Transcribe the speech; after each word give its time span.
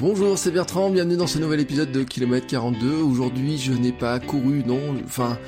Bonjour, 0.00 0.36
c'est 0.36 0.50
Bertrand, 0.50 0.90
bienvenue 0.90 1.16
dans 1.16 1.28
ce 1.28 1.38
nouvel 1.38 1.60
épisode 1.60 1.92
de 1.92 2.02
Kilomètre 2.02 2.48
42. 2.48 2.96
Aujourd'hui, 2.96 3.58
je 3.58 3.72
n'ai 3.72 3.92
pas 3.92 4.18
couru, 4.18 4.64
non, 4.66 4.80
enfin, 5.04 5.38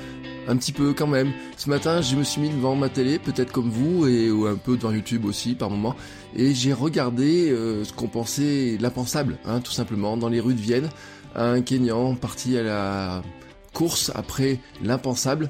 un 0.47 0.55
petit 0.55 0.71
peu 0.71 0.93
quand 0.93 1.05
même. 1.05 1.33
Ce 1.57 1.69
matin, 1.69 1.99
je 1.99 2.15
me 2.15 2.23
suis 2.23 2.39
mis 2.39 2.49
devant 2.49 2.73
ma 2.73 2.87
télé, 2.87 3.19
peut-être 3.19 3.51
comme 3.51 3.69
vous, 3.69 4.07
et 4.07 4.31
ou 4.31 4.45
un 4.47 4.55
peu 4.55 4.77
devant 4.77 4.91
YouTube 4.93 5.25
aussi 5.25 5.53
par 5.53 5.69
moment, 5.69 5.97
et 6.33 6.53
j'ai 6.53 6.71
regardé 6.71 7.51
euh, 7.51 7.83
ce 7.83 7.91
qu'on 7.91 8.07
pensait 8.07 8.77
l'impensable, 8.79 9.37
hein, 9.43 9.59
tout 9.59 9.73
simplement, 9.73 10.15
dans 10.15 10.29
les 10.29 10.39
rues 10.39 10.55
de 10.55 10.61
Vienne, 10.61 10.89
un 11.35 11.61
Kenyan 11.61 12.15
parti 12.15 12.57
à 12.57 12.63
la 12.63 13.23
course 13.73 14.13
après 14.15 14.61
l'impensable, 14.81 15.49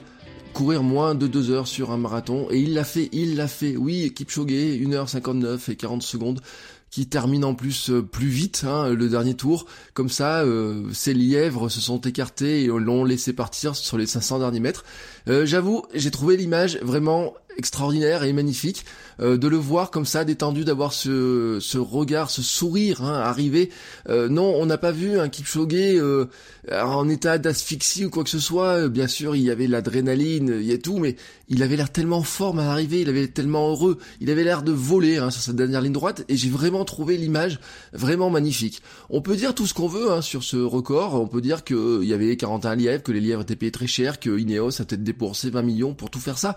courir 0.54 0.82
moins 0.82 1.14
de 1.14 1.28
2 1.28 1.52
heures 1.52 1.68
sur 1.68 1.92
un 1.92 1.98
marathon, 1.98 2.48
et 2.50 2.58
il 2.58 2.74
l'a 2.74 2.84
fait, 2.84 3.10
il 3.12 3.36
l'a 3.36 3.48
fait, 3.48 3.78
oui, 3.78 4.12
Kipchoge, 4.12 4.50
1h59 4.50 5.72
et 5.72 5.76
40 5.76 6.02
secondes, 6.02 6.42
qui 6.90 7.08
termine 7.08 7.44
en 7.44 7.54
plus 7.54 7.90
euh, 7.90 8.02
plus 8.02 8.28
vite 8.28 8.64
hein, 8.68 8.90
le 8.90 9.10
dernier 9.10 9.36
tour. 9.36 9.66
Comme 9.94 10.10
ça, 10.10 10.42
euh, 10.42 10.84
ces 10.94 11.14
lièvres 11.14 11.70
se 11.70 11.82
sont 11.82 12.02
écartés 12.02 12.64
et 12.64 12.68
l'ont 12.68 13.04
laissé 13.04 13.34
partir 13.34 13.76
sur 13.76 13.98
les 13.98 14.08
500 14.08 14.40
derniers 14.40 14.60
mètres. 14.60 14.86
Euh, 15.28 15.46
J'avoue, 15.46 15.84
j'ai 15.94 16.12
trouvé 16.12 16.38
l'image 16.38 16.78
vraiment 16.82 17.34
extraordinaire 17.58 18.24
et 18.24 18.34
magnifique 18.34 18.86
euh, 19.20 19.38
de 19.38 19.48
le 19.48 19.58
voir 19.58 19.90
comme 19.90 20.06
ça 20.06 20.24
détendu 20.24 20.64
d'avoir 20.64 20.94
ce, 20.94 21.58
ce 21.60 21.78
regard 21.78 22.30
ce 22.30 22.42
sourire 22.42 23.04
hein, 23.04 23.16
arriver. 23.16 23.72
Euh, 24.10 24.30
non 24.30 24.54
on 24.56 24.66
n'a 24.66 24.78
pas 24.78 24.92
vu 24.92 25.20
un 25.20 25.28
Kipchoge 25.28 25.74
euh, 25.74 26.26
en 26.72 27.10
état 27.10 27.38
d'asphyxie 27.38 28.06
ou 28.06 28.10
quoi 28.10 28.24
que 28.24 28.30
ce 28.30 28.40
soit. 28.40 28.88
Bien 28.90 29.08
sûr 29.08 29.36
il 29.36 29.42
y 29.42 29.50
avait 29.50 29.68
l'adrénaline 29.68 30.58
il 30.60 30.68
y 30.68 30.74
a 30.74 30.78
tout 30.78 31.00
mais 31.00 31.16
il 31.50 31.64
avait 31.64 31.76
l'air 31.76 31.92
tellement 31.92 32.22
fort 32.22 32.58
à 32.60 32.64
l'arrivée 32.64 33.02
il 33.02 33.10
avait 33.10 33.28
tellement 33.28 33.70
heureux. 33.72 33.98
Il 34.22 34.30
avait 34.30 34.44
l'air 34.44 34.62
de 34.62 34.72
voler 34.72 35.18
hein, 35.18 35.32
sur 35.32 35.42
cette 35.42 35.56
dernière 35.56 35.82
ligne 35.82 35.94
droite 35.94 36.24
et 36.30 36.38
j'ai 36.38 36.50
vraiment 36.50 36.86
trouvé 36.86 37.18
l'image 37.18 37.60
vraiment 37.92 38.30
magnifique. 38.30 38.82
On 39.10 39.22
peut 39.22 39.36
dire 39.36 39.56
tout 39.56 39.66
ce 39.66 39.74
qu'on 39.74 39.88
veut 39.88 40.12
hein, 40.12 40.22
sur 40.22 40.44
ce 40.44 40.58
record. 40.58 41.16
On 41.16 41.28
peut 41.28 41.42
dire 41.42 41.64
que 41.64 42.02
il 42.04 42.08
y 42.08 42.14
avait 42.14 42.38
41 42.38 42.76
lièvres 42.76 43.04
que 43.04 43.12
les 43.12 43.22
lièvres 43.22 43.42
étaient 43.42 43.56
payés 43.56 43.72
très 43.72 43.88
cher 43.88 44.20
que 44.20 44.38
Ineos 44.38 44.80
a 44.82 44.86
peut-être 44.86 45.04
dépensé 45.18 45.50
20 45.50 45.62
millions 45.64 45.94
pour 45.94 46.10
tout 46.10 46.20
faire 46.20 46.38
ça 46.38 46.56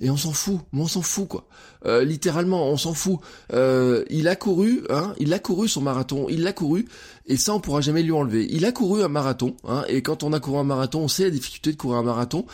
et 0.00 0.10
on 0.10 0.16
s'en 0.16 0.32
fout, 0.32 0.60
mais 0.72 0.80
on 0.80 0.86
s'en 0.86 1.02
fout 1.02 1.28
quoi. 1.28 1.46
Euh, 1.86 2.04
littéralement, 2.04 2.66
on 2.68 2.76
s'en 2.76 2.94
fout. 2.94 3.18
Euh, 3.52 4.04
il 4.10 4.28
a 4.28 4.36
couru, 4.36 4.84
hein, 4.90 5.14
il 5.18 5.32
a 5.32 5.38
couru 5.38 5.68
son 5.68 5.82
marathon, 5.82 6.26
il 6.28 6.42
l'a 6.42 6.52
couru, 6.52 6.86
et 7.26 7.36
ça 7.36 7.54
on 7.54 7.60
pourra 7.60 7.80
jamais 7.80 8.02
lui 8.02 8.12
enlever. 8.12 8.46
Il 8.50 8.64
a 8.64 8.72
couru 8.72 9.02
un 9.02 9.08
marathon, 9.08 9.56
hein, 9.64 9.84
et 9.88 10.02
quand 10.02 10.22
on 10.22 10.32
a 10.32 10.40
couru 10.40 10.58
un 10.58 10.64
marathon, 10.64 11.00
on 11.00 11.08
sait 11.08 11.24
la 11.24 11.30
difficulté 11.30 11.72
de 11.72 11.76
courir 11.76 11.98
un 11.98 12.02
marathon. 12.02 12.46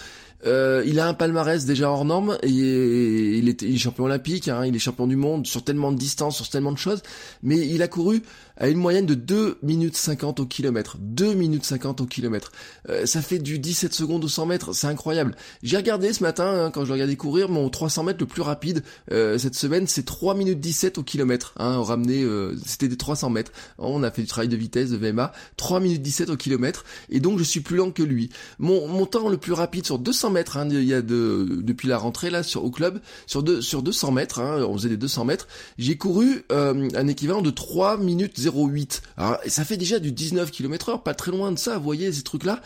Euh, 0.47 0.83
il 0.87 0.99
a 1.01 1.07
un 1.07 1.15
palmarès 1.15 1.65
déjà 1.67 1.91
hors 1.91 2.05
norme 2.05 2.39
et 2.43 2.49
il 2.49 3.49
est, 3.49 3.63
il 3.63 3.75
est 3.75 3.79
champion 3.79 4.05
olympique, 4.05 4.49
hein, 4.49 4.65
il 4.65 4.75
est 4.75 4.79
champion 4.79 5.07
du 5.07 5.17
monde 5.17 5.47
sur 5.47 5.63
tellement 5.63 5.93
de 5.93 5.99
distance, 5.99 6.37
sur 6.37 6.49
tellement 6.49 6.73
de 6.73 6.79
choses, 6.79 7.03
mais 7.43 7.59
il 7.59 7.83
a 7.83 7.89
couru 7.89 8.23
à 8.61 8.69
une 8.69 8.79
moyenne 8.79 9.07
de 9.07 9.15
2 9.15 9.59
minutes 9.63 9.97
50 9.97 10.41
au 10.41 10.47
kilomètre. 10.47 10.99
2 11.01 11.33
minutes 11.35 11.65
50 11.65 12.03
au 12.03 12.07
kilomètre. 12.07 12.53
Euh, 12.91 13.07
ça 13.07 13.23
fait 13.23 13.39
du 13.39 13.59
17 13.59 13.95
secondes 13.95 14.23
au 14.25 14.29
100 14.29 14.47
mètres, 14.47 14.73
c'est 14.75 14.87
incroyable. 14.87 15.35
J'ai 15.63 15.79
regardé 15.79 16.13
ce 16.13 16.23
matin, 16.23 16.67
hein, 16.67 16.71
quand 16.71 16.83
je 16.83 16.89
le 16.89 16.93
regardais 16.95 17.17
courir, 17.17 17.49
mon 17.49 17.69
300 17.71 18.05
mètres 18.05 18.21
le 18.21 18.27
plus 18.27 18.43
rapide 18.43 18.83
euh, 19.13 19.39
cette 19.39 19.55
semaine, 19.55 19.87
c'est 19.87 20.05
3 20.05 20.35
minutes 20.35 20.61
17 20.61 20.99
au 20.99 21.03
kilomètre. 21.03 21.55
Hein, 21.57 21.83
ramené, 21.83 22.23
euh, 22.23 22.55
c'était 22.67 22.89
des 22.89 22.99
300 22.99 23.31
mètres. 23.31 23.53
On 23.79 24.03
a 24.03 24.11
fait 24.11 24.23
du 24.23 24.29
travail 24.29 24.49
de 24.49 24.57
vitesse, 24.57 24.91
de 24.91 24.97
VMA. 24.97 25.33
3 25.57 25.81
minutes 25.81 26.03
17 26.03 26.31
au 26.31 26.37
kilomètre, 26.37 26.85
et 27.09 27.21
donc 27.21 27.39
je 27.39 27.45
suis 27.45 27.61
plus 27.61 27.77
lent 27.77 27.91
que 27.91 28.03
lui. 28.03 28.29
Mon, 28.59 28.87
mon 28.89 29.07
temps 29.07 29.31
le 29.31 29.39
plus 29.39 29.55
rapide 29.55 29.87
sur 29.87 29.99
200 29.99 30.30
mètres, 30.31 30.57
hein, 30.57 30.69
il 30.71 30.85
y 30.85 30.95
a 30.95 31.03
de, 31.03 31.47
depuis 31.63 31.89
la 31.89 31.99
rentrée 31.99 32.31
là 32.31 32.43
au 32.57 32.71
club, 32.71 33.01
sur, 33.27 33.43
deux, 33.43 33.61
sur 33.61 33.83
200 33.83 34.13
mètres, 34.13 34.41
hein, 34.41 34.65
on 34.69 34.75
faisait 34.75 34.89
des 34.89 34.97
200 34.97 35.25
mètres, 35.25 35.49
j'ai 35.79 35.97
couru 35.97 36.45
euh, 36.53 36.89
un 36.95 37.07
équivalent 37.09 37.43
de 37.43 37.51
3 37.51 37.99
minutes 37.99 38.39
08. 38.39 39.03
Alors, 39.17 39.39
ça 39.47 39.65
fait 39.65 39.77
déjà 39.77 39.99
du 39.99 40.13
19 40.13 40.51
km 40.51 40.91
heure, 40.91 41.03
pas 41.03 41.15
très 41.15 41.31
loin 41.31 41.53
de 41.53 41.59
ça, 41.59 41.79
vous 41.79 41.85
voyez, 41.85 42.13
ces 42.13 42.23
trucs-là. 42.23 42.61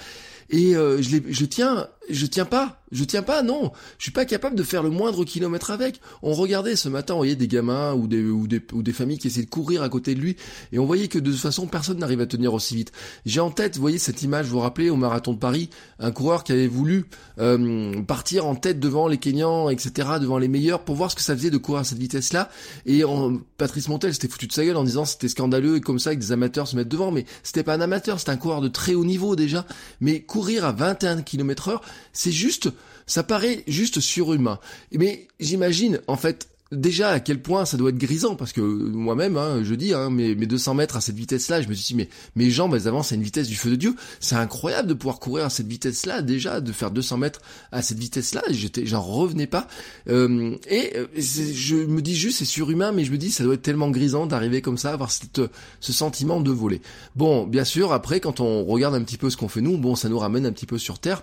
Et 0.51 0.77
euh, 0.77 1.01
je, 1.01 1.17
les, 1.17 1.33
je 1.33 1.45
tiens, 1.47 1.89
je 2.11 2.27
tiens 2.27 2.45
pas, 2.45 2.83
je 2.93 3.05
tiens 3.05 3.23
pas, 3.23 3.43
non, 3.43 3.73
je 3.99 4.05
suis 4.05 4.13
pas 4.13 4.25
capable 4.25 4.57
de 4.57 4.63
faire 4.63 4.83
le 4.83 4.91
moindre 4.91 5.25
kilomètre 5.25 5.71
avec. 5.71 6.01
On 6.23 6.33
regardait 6.33 6.77
ce 6.77 6.89
matin, 6.89 7.15
on 7.15 7.19
voyait 7.19 7.37
des 7.37 7.49
gamins 7.49 7.95
ou 7.95 8.07
des, 8.07 8.25
ou 8.25 8.47
des, 8.47 8.63
ou 8.73 8.83
des 8.83 8.93
familles 8.93 9.19
qui 9.19 9.29
essayaient 9.29 9.47
de 9.47 9.51
courir 9.51 9.83
à 9.83 9.89
côté 9.89 10.15
de 10.15 10.21
lui, 10.21 10.37
et 10.73 10.79
on 10.79 10.87
voyait 10.87 11.09
que 11.09 11.19
de 11.19 11.31
toute 11.31 11.41
façon 11.41 11.67
personne 11.67 11.99
n'arrive 11.99 12.21
à 12.21 12.27
tenir 12.27 12.55
aussi 12.55 12.77
vite. 12.77 12.93
J'ai 13.27 13.41
en 13.41 13.51
tête, 13.51 13.77
vous 13.77 13.81
voyez 13.81 13.99
cette 13.99 14.23
image, 14.23 14.47
vous 14.47 14.53
vous 14.53 14.61
rappelez 14.61 14.91
au 14.91 14.97
marathon 14.97 15.33
de 15.33 15.39
Paris, 15.39 15.71
un 15.99 16.11
coureur 16.11 16.45
qui 16.45 16.53
avait 16.53 16.67
voulu 16.67 17.07
euh, 17.39 18.03
partir 18.03 18.47
en 18.47 18.55
tête 18.55 18.81
devant 18.81 19.09
les 19.09 19.19
Kenyans, 19.19 19.71
etc., 19.71 20.09
devant 20.21 20.39
les 20.39 20.49
meilleurs, 20.49 20.85
pour 20.85 20.95
voir 20.95 21.11
ce 21.11 21.17
que 21.17 21.23
ça 21.23 21.35
faisait 21.37 21.51
de 21.51 21.59
courir 21.59 21.81
à 21.81 21.85
cette 21.85 21.99
vitesse-là. 21.99 22.51
Et 22.87 23.05
en, 23.05 23.39
Patrice 23.57 23.89
Montel 23.89 24.13
s'était 24.13 24.29
foutu 24.29 24.47
de 24.47 24.53
sa 24.53 24.65
gueule 24.65 24.77
en 24.77 24.85
disant 24.85 25.05
c'était 25.05 25.29
scandaleux 25.29 25.77
et 25.77 25.81
comme 25.81 25.99
ça 25.99 26.15
que 26.15 26.21
des 26.21 26.33
amateurs 26.33 26.69
se 26.69 26.77
mettent 26.77 26.89
devant, 26.89 27.11
mais 27.11 27.25
c'était 27.43 27.63
pas 27.63 27.75
un 27.75 27.81
amateur, 27.81 28.19
c'était 28.19 28.33
un 28.33 28.37
coureur 28.37 28.61
de 28.61 28.69
très 28.69 28.95
haut 28.95 29.05
niveau 29.05 29.37
déjà. 29.37 29.67
Mais 30.01 30.21
courir 30.21 30.65
à 30.65 30.73
21 30.73 31.23
km 31.23 31.69
heure, 31.69 31.83
c'est 32.12 32.32
juste, 32.32 32.71
ça 33.06 33.22
paraît 33.22 33.65
juste 33.66 34.00
surhumain. 34.00 34.59
Mais 34.93 35.28
j'imagine, 35.41 36.00
en 36.06 36.16
fait, 36.16 36.49
déjà 36.75 37.10
à 37.10 37.21
quel 37.21 37.41
point 37.41 37.65
ça 37.65 37.77
doit 37.77 37.91
être 37.91 37.99
grisant 37.99 38.37
parce 38.37 38.53
que 38.53 38.60
moi-même 38.60 39.37
hein, 39.37 39.60
je 39.62 39.75
dis 39.75 39.93
hein, 39.93 40.10
mes, 40.10 40.34
mes 40.34 40.47
200 40.47 40.75
mètres 40.75 40.97
à 40.97 41.00
cette 41.00 41.16
vitesse 41.16 41.49
là 41.49 41.62
je 41.62 41.69
me 41.69 41.75
suis 41.75 41.94
dit 41.94 41.94
mais 41.94 42.09
mes 42.37 42.50
jambes 42.50 42.75
elles 42.75 42.88
avancent 42.88 43.12
à 43.12 43.15
une 43.15 43.22
vitesse 43.22 43.49
du 43.49 43.56
feu 43.56 43.71
de 43.71 43.77
Dieu. 43.77 43.94
C'est 44.21 44.37
incroyable 44.37 44.88
de 44.88 44.94
pouvoir 44.94 45.19
courir 45.19 45.44
à 45.44 45.50
cette 45.50 45.66
vitesse 45.66 46.06
là 46.06 46.22
déjà 46.22 46.60
de 46.60 46.72
faire 46.72 46.91
200 46.91 47.19
mètres 47.19 47.41
à 47.72 47.82
cette 47.82 47.99
vitesse 47.99 48.34
là 48.34 48.43
j'étais 48.50 48.87
j'en 48.87 49.03
revenais 49.03 49.47
pas. 49.47 49.69
Euh, 50.09 50.56
et 50.69 50.97
euh, 50.97 51.06
je 51.16 51.76
me 51.76 52.03
dis 52.03 52.16
juste 52.16 52.38
c'est 52.38 52.44
surhumain 52.44 52.93
mais 52.93 53.05
je 53.05 53.12
me 53.12 53.19
dis 53.19 53.31
ça 53.31 53.44
doit 53.44 53.55
être 53.55 53.62
tellement 53.62 53.91
grisant 53.91 54.26
d'arriver 54.26 54.62
comme 54.62 54.78
ça 54.78 54.93
avoir 54.93 55.11
cette, 55.11 55.41
ce 55.81 55.93
sentiment 55.93 56.41
de 56.41 56.50
voler. 56.50 56.81
Bon 57.15 57.47
bien 57.47 57.65
sûr 57.65 57.93
après 57.93 58.21
quand 58.21 58.41
on 58.41 58.65
regarde 58.65 58.94
un 58.94 59.03
petit 59.03 59.19
peu 59.19 59.31
ce 59.31 59.37
qu'on 59.37 59.49
fait 59.49 59.61
nous 59.61 59.78
bon 59.78 59.94
ça 59.94 60.09
nous 60.09 60.19
ramène 60.19 60.47
un 60.47 60.53
petit 60.53 60.66
peu 60.66 60.78
sur 60.78 60.99
terre 60.99 61.22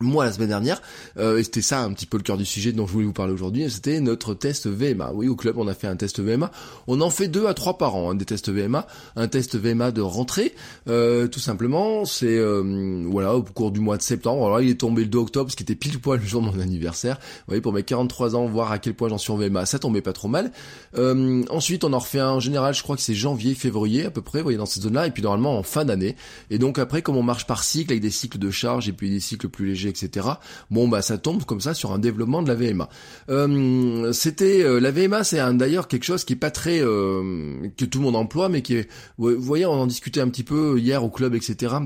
moi 0.00 0.24
la 0.24 0.32
semaine 0.32 0.48
dernière, 0.48 0.80
euh, 1.18 1.38
et 1.38 1.44
c'était 1.44 1.62
ça 1.62 1.82
un 1.82 1.92
petit 1.92 2.06
peu 2.06 2.16
le 2.18 2.22
cœur 2.22 2.36
du 2.36 2.44
sujet 2.44 2.72
dont 2.72 2.86
je 2.86 2.92
voulais 2.92 3.06
vous 3.06 3.12
parler 3.12 3.32
aujourd'hui, 3.32 3.68
c'était 3.70 4.00
notre 4.00 4.34
test 4.34 4.68
VMA. 4.68 5.12
Oui, 5.14 5.28
au 5.28 5.36
club 5.36 5.58
on 5.58 5.66
a 5.66 5.74
fait 5.74 5.88
un 5.88 5.96
test 5.96 6.20
VMA. 6.20 6.50
On 6.86 7.00
en 7.00 7.10
fait 7.10 7.28
deux 7.28 7.46
à 7.46 7.54
trois 7.54 7.78
par 7.78 7.96
an, 7.96 8.10
hein, 8.10 8.14
des 8.14 8.24
tests 8.24 8.48
VMA. 8.48 8.86
Un 9.16 9.28
test 9.28 9.56
VMA 9.56 9.90
de 9.90 10.00
rentrée, 10.00 10.54
euh, 10.88 11.26
tout 11.26 11.40
simplement, 11.40 12.04
c'est 12.04 12.38
euh, 12.38 13.04
voilà 13.06 13.34
au 13.34 13.42
cours 13.42 13.72
du 13.72 13.80
mois 13.80 13.96
de 13.96 14.02
septembre. 14.02 14.46
Alors 14.46 14.60
il 14.60 14.70
est 14.70 14.80
tombé 14.80 15.02
le 15.02 15.08
2 15.08 15.18
octobre, 15.18 15.50
ce 15.50 15.56
qui 15.56 15.64
était 15.64 15.74
pile 15.74 15.98
poil 15.98 16.20
le 16.20 16.26
jour 16.26 16.42
de 16.42 16.46
mon 16.46 16.60
anniversaire. 16.60 17.16
Vous 17.16 17.44
voyez, 17.48 17.60
pour 17.60 17.72
mes 17.72 17.82
43 17.82 18.36
ans, 18.36 18.46
voir 18.46 18.70
à 18.70 18.78
quel 18.78 18.94
point 18.94 19.08
j'en 19.08 19.18
suis 19.18 19.32
en 19.32 19.36
VMA, 19.36 19.66
ça 19.66 19.78
tombait 19.78 20.02
pas 20.02 20.12
trop 20.12 20.28
mal. 20.28 20.52
Euh, 20.96 21.42
ensuite, 21.50 21.82
on 21.82 21.92
en 21.92 21.98
refait 21.98 22.20
un 22.20 22.30
en 22.30 22.40
général, 22.40 22.74
je 22.74 22.82
crois 22.82 22.94
que 22.94 23.02
c'est 23.02 23.14
janvier, 23.14 23.54
février 23.54 24.06
à 24.06 24.10
peu 24.10 24.22
près, 24.22 24.38
vous 24.38 24.44
voyez 24.44 24.58
dans 24.58 24.66
cette 24.66 24.84
zone-là, 24.84 25.06
et 25.06 25.10
puis 25.10 25.22
normalement 25.22 25.58
en 25.58 25.62
fin 25.62 25.84
d'année. 25.84 26.14
Et 26.50 26.58
donc 26.58 26.78
après, 26.78 27.02
comme 27.02 27.16
on 27.16 27.22
marche 27.22 27.46
par 27.46 27.64
cycle 27.64 27.92
avec 27.92 28.02
des 28.02 28.10
cycles 28.10 28.38
de 28.38 28.50
charge 28.50 28.88
et 28.88 28.92
puis 28.92 29.10
des 29.10 29.20
cycles 29.20 29.48
plus 29.48 29.66
légers 29.66 29.87
etc. 29.88 30.28
Bon 30.70 30.88
bah 30.88 31.02
ça 31.02 31.18
tombe 31.18 31.44
comme 31.44 31.60
ça 31.60 31.74
sur 31.74 31.92
un 31.92 31.98
développement 31.98 32.42
de 32.42 32.48
la 32.48 32.54
VMA. 32.54 32.88
Euh, 33.30 34.12
c'était 34.12 34.62
euh, 34.62 34.78
la 34.78 34.90
VMA, 34.90 35.24
c'est 35.24 35.38
d'ailleurs 35.54 35.88
quelque 35.88 36.04
chose 36.04 36.24
qui 36.24 36.34
est 36.34 36.36
pas 36.36 36.50
très 36.50 36.80
euh, 36.80 37.68
que 37.76 37.84
tout 37.84 37.98
le 37.98 38.04
monde 38.04 38.16
emploie, 38.16 38.48
mais 38.48 38.62
qui 38.62 38.76
est, 38.76 38.88
vous 39.18 39.40
voyez, 39.40 39.66
on 39.66 39.72
en 39.72 39.86
discutait 39.86 40.20
un 40.20 40.28
petit 40.28 40.44
peu 40.44 40.78
hier 40.78 41.02
au 41.04 41.10
club, 41.10 41.34
etc 41.34 41.76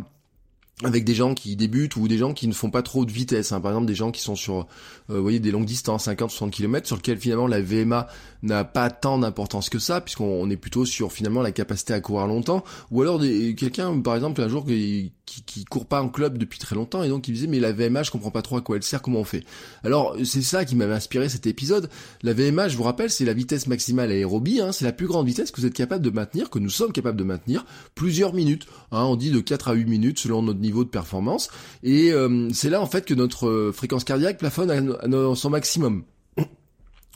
avec 0.85 1.05
des 1.05 1.15
gens 1.15 1.35
qui 1.35 1.55
débutent 1.55 1.97
ou 1.97 2.09
des 2.09 2.19
gens 2.19 2.35
qui 2.35 2.49
ne 2.49 2.53
font 2.53 2.71
pas 2.71 2.83
trop 2.83 3.05
de 3.05 3.13
vitesse. 3.13 3.53
Hein. 3.53 3.61
Par 3.61 3.71
exemple, 3.73 3.87
des 3.87 3.95
gens 3.95 4.11
qui 4.11 4.21
sont 4.21 4.35
sur, 4.35 4.67
euh, 5.11 5.17
vous 5.17 5.23
voyez, 5.23 5.39
des 5.39 5.51
longues 5.51 5.65
distances, 5.65 6.09
50-60 6.09 6.51
km, 6.51 6.87
sur 6.87 6.97
lesquels 6.97 7.19
finalement 7.19 7.47
la 7.47 7.61
VMA 7.61 8.09
n'a 8.43 8.65
pas 8.65 8.91
tant 8.91 9.19
d'importance 9.19 9.69
que 9.69 9.79
ça, 9.79 10.01
puisqu'on 10.01 10.51
est 10.51 10.57
plutôt 10.57 10.85
sur 10.85 11.13
finalement 11.13 11.43
la 11.43 11.53
capacité 11.53 11.95
à 11.95 12.01
courir 12.01 12.27
longtemps. 12.27 12.65
Ou 12.91 13.03
alors 13.03 13.21
quelqu'un, 13.21 14.01
par 14.01 14.17
exemple, 14.17 14.41
un 14.43 14.49
jour 14.49 14.67
qui, 14.67 15.13
qui, 15.33 15.43
qui 15.43 15.65
court 15.65 15.87
pas 15.87 16.03
en 16.03 16.09
club 16.09 16.37
depuis 16.37 16.59
très 16.59 16.75
longtemps 16.75 17.03
et 17.03 17.09
donc 17.09 17.29
il 17.29 17.35
disait 17.35 17.47
mais 17.47 17.61
la 17.61 17.73
VMA, 17.73 18.03
je 18.03 18.11
comprends 18.11 18.31
pas 18.31 18.43
trop 18.43 18.57
à 18.57 18.61
quoi 18.61 18.77
elle 18.77 18.83
sert, 18.83 19.01
comment 19.03 19.21
on 19.21 19.25
fait? 19.25 19.45
Alors 19.85 20.17
c'est 20.25 20.43
ça 20.43 20.65
qui 20.65 20.77
m'avait 20.77 20.95
inspiré 20.95 21.29
cet 21.29 21.47
épisode. 21.47 21.89
La 22.23 22.35
VMA, 22.35 22.69
je 22.69 22.77
vous 22.77 22.83
rappelle, 22.83 23.11
c'est 23.11 23.25
la 23.25 23.33
vitesse 23.33 23.67
maximale 23.67 24.11
aérobie. 24.11 24.61
Hein. 24.61 24.73
c'est 24.73 24.85
la 24.85 24.93
plus 24.93 25.07
grande 25.07 25.27
vitesse 25.27 25.51
que 25.51 25.61
vous 25.61 25.67
êtes 25.67 25.75
capable 25.75 26.05
de 26.05 26.11
maintenir, 26.11 26.51
que 26.51 26.59
nous 26.59 26.71
sommes 26.71 26.93
capables 26.93 27.19
de 27.19 27.25
maintenir 27.25 27.65
plusieurs 27.95 28.35
minutes. 28.35 28.67
Hein. 28.91 29.05
on 29.05 29.17
dit 29.17 29.31
de 29.31 29.41
4 29.41 29.69
à 29.69 29.73
8 29.75 29.87
minutes 29.87 30.19
selon 30.19 30.43
notre 30.43 30.61
niveau 30.63 30.85
de 30.85 30.89
performance. 30.89 31.51
Et 31.83 32.13
euh, 32.13 32.49
c'est 32.53 32.71
là 32.71 32.81
en 32.81 32.87
fait 32.87 33.05
que 33.05 33.15
notre 33.15 33.49
euh, 33.49 33.73
fréquence 33.73 34.05
cardiaque 34.05 34.39
plafonne 34.39 34.71
à, 34.71 35.35
son 35.35 35.51
maximum. 35.51 36.05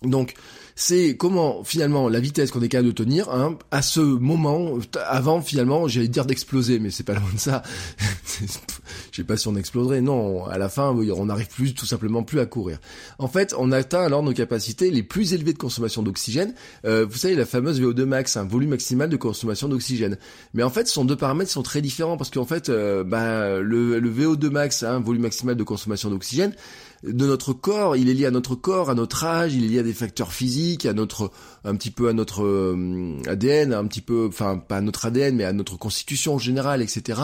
Donc 0.02 0.34
c'est 0.78 1.16
comment 1.16 1.64
finalement 1.64 2.10
la 2.10 2.20
vitesse 2.20 2.50
qu'on 2.50 2.60
est 2.60 2.68
capable 2.68 2.88
de 2.88 2.92
tenir 2.92 3.30
hein, 3.30 3.58
à 3.70 3.80
ce 3.80 4.00
moment 4.00 4.78
avant 5.08 5.40
finalement 5.40 5.88
j'allais 5.88 6.06
dire 6.06 6.26
d'exploser 6.26 6.78
mais 6.78 6.90
c'est 6.90 7.02
pas 7.02 7.14
loin 7.18 7.32
de 7.34 7.40
ça. 7.40 7.62
Je 9.10 9.22
sais 9.22 9.24
pas 9.24 9.38
si 9.38 9.48
on 9.48 9.56
exploserait. 9.56 10.02
Non 10.02 10.44
à 10.44 10.58
la 10.58 10.68
fin 10.68 10.90
on 10.90 11.24
n'arrive 11.26 11.48
plus 11.48 11.72
tout 11.72 11.86
simplement 11.86 12.22
plus 12.22 12.40
à 12.40 12.46
courir. 12.46 12.78
En 13.18 13.26
fait 13.26 13.54
on 13.58 13.72
atteint 13.72 14.02
alors 14.02 14.22
nos 14.22 14.34
capacités 14.34 14.90
les 14.90 15.02
plus 15.02 15.32
élevées 15.32 15.54
de 15.54 15.58
consommation 15.58 16.02
d'oxygène. 16.02 16.52
Euh, 16.84 17.06
vous 17.08 17.16
savez 17.16 17.34
la 17.34 17.46
fameuse 17.46 17.80
VO2 17.80 18.04
max 18.04 18.36
un 18.36 18.44
volume 18.44 18.70
maximal 18.70 19.08
de 19.08 19.16
consommation 19.16 19.68
d'oxygène. 19.68 20.18
Mais 20.52 20.62
en 20.62 20.70
fait 20.70 20.86
ce 20.86 20.92
sont 20.92 21.06
deux 21.06 21.16
paramètres 21.16 21.50
sont 21.50 21.62
très 21.62 21.80
différents 21.80 22.18
parce 22.18 22.28
qu'en 22.28 22.44
fait 22.44 22.68
euh, 22.68 23.02
bah, 23.02 23.60
le, 23.60 23.98
le 23.98 24.10
VO2 24.10 24.50
max 24.50 24.82
un 24.82 25.00
volume 25.00 25.22
maximal 25.22 25.56
de 25.56 25.64
consommation 25.64 26.10
d'oxygène 26.10 26.52
de 27.02 27.26
notre 27.26 27.52
corps, 27.52 27.96
il 27.96 28.08
est 28.08 28.14
lié 28.14 28.26
à 28.26 28.30
notre 28.30 28.54
corps, 28.54 28.90
à 28.90 28.94
notre 28.94 29.24
âge, 29.24 29.54
il 29.54 29.64
est 29.64 29.68
lié 29.68 29.78
à 29.80 29.82
des 29.82 29.92
facteurs 29.92 30.32
physiques, 30.32 30.86
à 30.86 30.92
notre 30.92 31.30
un 31.66 31.76
petit 31.76 31.90
peu 31.90 32.08
à 32.08 32.12
notre 32.12 32.44
euh, 32.44 33.18
ADN, 33.26 33.74
un 33.74 33.84
petit 33.86 34.00
peu, 34.00 34.26
enfin 34.28 34.56
pas 34.56 34.78
à 34.78 34.80
notre 34.80 35.06
ADN, 35.06 35.36
mais 35.36 35.44
à 35.44 35.52
notre 35.52 35.76
constitution 35.76 36.38
générale, 36.38 36.80
etc. 36.80 37.20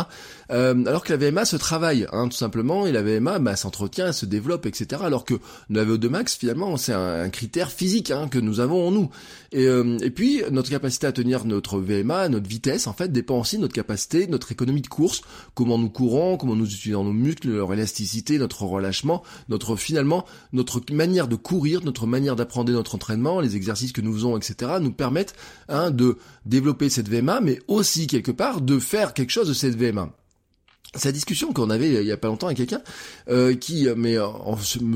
Euh, 0.50 0.84
alors 0.86 1.04
que 1.04 1.12
la 1.12 1.16
VMA 1.16 1.44
se 1.44 1.56
travaille, 1.56 2.06
hein, 2.12 2.28
tout 2.28 2.36
simplement, 2.36 2.86
et 2.86 2.92
la 2.92 3.02
VMA 3.02 3.38
bah, 3.38 3.56
s'entretient, 3.56 4.12
se 4.12 4.26
développe, 4.26 4.66
etc. 4.66 5.02
Alors 5.04 5.24
que 5.24 5.34
le 5.70 5.84
VO2 5.84 6.08
max, 6.08 6.36
finalement, 6.36 6.76
c'est 6.76 6.92
un, 6.92 7.28
critère 7.30 7.70
physique 7.70 8.10
hein, 8.10 8.28
que 8.28 8.38
nous 8.38 8.60
avons 8.60 8.88
en 8.88 8.90
nous. 8.90 9.10
Et, 9.52 9.66
euh, 9.66 9.96
et 10.02 10.10
puis 10.10 10.42
notre 10.50 10.70
capacité 10.70 11.06
à 11.06 11.12
tenir 11.12 11.44
notre 11.44 11.78
VMA, 11.78 12.28
notre 12.28 12.48
vitesse, 12.48 12.86
en 12.86 12.92
fait, 12.92 13.12
dépend 13.12 13.40
aussi 13.40 13.56
de 13.56 13.62
notre 13.62 13.74
capacité, 13.74 14.26
notre 14.26 14.52
économie 14.52 14.82
de 14.82 14.88
course, 14.88 15.22
comment 15.54 15.78
nous 15.78 15.90
courons, 15.90 16.36
comment 16.36 16.56
nous 16.56 16.66
utilisons 16.66 17.04
nos 17.04 17.12
muscles, 17.12 17.50
leur 17.50 17.72
élasticité, 17.72 18.38
notre 18.38 18.64
relâchement, 18.64 19.22
notre 19.48 19.76
finalement 19.76 20.24
notre 20.52 20.80
manière 20.92 21.28
de 21.28 21.36
courir, 21.36 21.84
notre 21.84 22.06
manière 22.06 22.36
d'apprendre 22.36 22.72
notre 22.72 22.94
entraînement, 22.94 23.40
les 23.40 23.56
exercices 23.56 23.92
que 23.92 24.00
nous 24.00 24.12
faisons, 24.12 24.31
etc., 24.36 24.72
nous 24.80 24.92
permettent 24.92 25.34
hein, 25.68 25.90
de 25.90 26.18
développer 26.46 26.88
cette 26.88 27.08
VMA, 27.08 27.40
mais 27.40 27.58
aussi 27.68 28.06
quelque 28.06 28.32
part 28.32 28.60
de 28.60 28.78
faire 28.78 29.14
quelque 29.14 29.30
chose 29.30 29.48
de 29.48 29.54
cette 29.54 29.76
VMA 29.76 30.10
sa 30.94 31.12
discussion 31.12 31.52
qu'on 31.52 31.70
avait 31.70 32.02
il 32.02 32.06
y 32.06 32.12
a 32.12 32.16
pas 32.16 32.28
longtemps 32.28 32.46
avec 32.46 32.58
quelqu'un 32.58 32.82
euh, 33.28 33.54
qui 33.54 33.88
mais 33.96 34.16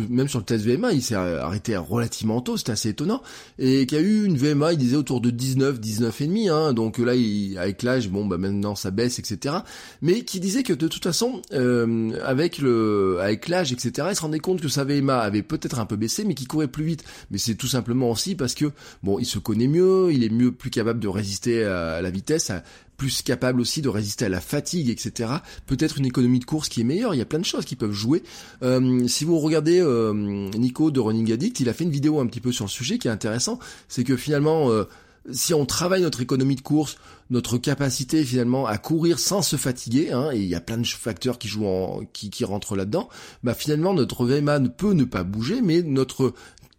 même 0.08 0.28
sur 0.28 0.38
le 0.38 0.44
test 0.44 0.64
VMA 0.64 0.92
il 0.92 1.02
s'est 1.02 1.14
arrêté 1.14 1.76
relativement 1.76 2.40
tôt 2.40 2.56
c'était 2.56 2.72
assez 2.72 2.90
étonnant 2.90 3.22
et 3.58 3.86
qui 3.86 3.96
a 3.96 4.00
eu 4.00 4.24
une 4.24 4.36
VMA 4.36 4.72
il 4.72 4.78
disait 4.78 4.96
autour 4.96 5.20
de 5.20 5.30
19 5.30 5.80
19 5.80 6.20
et 6.20 6.26
demi 6.26 6.48
hein, 6.48 6.72
donc 6.72 6.98
là 6.98 7.14
il, 7.14 7.56
avec 7.58 7.82
l'âge 7.82 8.08
bon 8.10 8.26
bah 8.26 8.36
maintenant 8.38 8.74
ça 8.74 8.90
baisse 8.90 9.18
etc 9.18 9.56
mais 10.02 10.22
qui 10.22 10.40
disait 10.40 10.62
que 10.62 10.72
de 10.72 10.88
toute 10.88 11.04
façon 11.04 11.40
euh, 11.52 12.12
avec 12.24 12.58
le 12.58 13.18
avec 13.20 13.48
l'âge 13.48 13.72
etc 13.72 14.08
il 14.10 14.16
se 14.16 14.20
rendait 14.20 14.38
compte 14.38 14.60
que 14.60 14.68
sa 14.68 14.84
VMA 14.84 15.18
avait 15.18 15.42
peut-être 15.42 15.78
un 15.78 15.86
peu 15.86 15.96
baissé 15.96 16.24
mais 16.24 16.34
qu'il 16.34 16.48
courait 16.48 16.68
plus 16.68 16.84
vite. 16.84 17.04
Mais 17.30 17.38
c'est 17.38 17.54
tout 17.54 17.66
simplement 17.66 18.10
aussi 18.10 18.34
parce 18.34 18.54
que 18.54 18.66
bon 19.02 19.18
il 19.18 19.26
se 19.26 19.38
connaît 19.38 19.68
mieux 19.68 20.12
il 20.12 20.24
est 20.24 20.30
mieux 20.30 20.52
plus 20.52 20.70
capable 20.70 21.00
de 21.00 21.08
résister 21.08 21.64
à 21.64 22.00
la 22.00 22.10
vitesse 22.10 22.52
plus 22.96 23.22
capable 23.22 23.60
aussi 23.60 23.82
de 23.82 23.88
résister 23.88 24.24
à 24.24 24.28
la 24.28 24.40
fatigue, 24.40 24.88
etc. 24.88 25.30
Peut-être 25.66 25.98
une 25.98 26.06
économie 26.06 26.38
de 26.38 26.44
course 26.44 26.68
qui 26.68 26.80
est 26.80 26.84
meilleure. 26.84 27.14
Il 27.14 27.18
y 27.18 27.22
a 27.22 27.26
plein 27.26 27.38
de 27.38 27.44
choses 27.44 27.64
qui 27.64 27.76
peuvent 27.76 27.92
jouer. 27.92 28.22
Euh, 28.62 29.06
si 29.06 29.24
vous 29.24 29.38
regardez 29.38 29.80
euh, 29.80 30.12
Nico 30.12 30.90
de 30.90 31.00
Running 31.00 31.32
Addict, 31.32 31.60
il 31.60 31.68
a 31.68 31.72
fait 31.72 31.84
une 31.84 31.90
vidéo 31.90 32.20
un 32.20 32.26
petit 32.26 32.40
peu 32.40 32.52
sur 32.52 32.64
le 32.64 32.70
sujet 32.70 32.98
qui 32.98 33.08
est 33.08 33.10
intéressant. 33.10 33.58
C'est 33.88 34.04
que 34.04 34.16
finalement, 34.16 34.70
euh, 34.70 34.84
si 35.30 35.54
on 35.54 35.66
travaille 35.66 36.02
notre 36.02 36.20
économie 36.20 36.56
de 36.56 36.60
course, 36.60 36.96
notre 37.30 37.58
capacité 37.58 38.24
finalement 38.24 38.66
à 38.66 38.78
courir 38.78 39.18
sans 39.18 39.42
se 39.42 39.56
fatiguer, 39.56 40.12
hein, 40.12 40.30
et 40.32 40.38
il 40.38 40.46
y 40.46 40.54
a 40.54 40.60
plein 40.60 40.78
de 40.78 40.86
facteurs 40.86 41.38
qui 41.38 41.48
jouent 41.48 41.66
en, 41.66 42.02
qui, 42.12 42.30
qui 42.30 42.44
rentrent 42.44 42.76
là-dedans, 42.76 43.08
bah 43.42 43.54
finalement 43.54 43.94
notre 43.94 44.24
VMA 44.24 44.60
peut 44.60 44.92
ne 44.92 45.04
pas 45.04 45.24
bouger, 45.24 45.60
mais 45.62 45.82
notre 45.82 46.34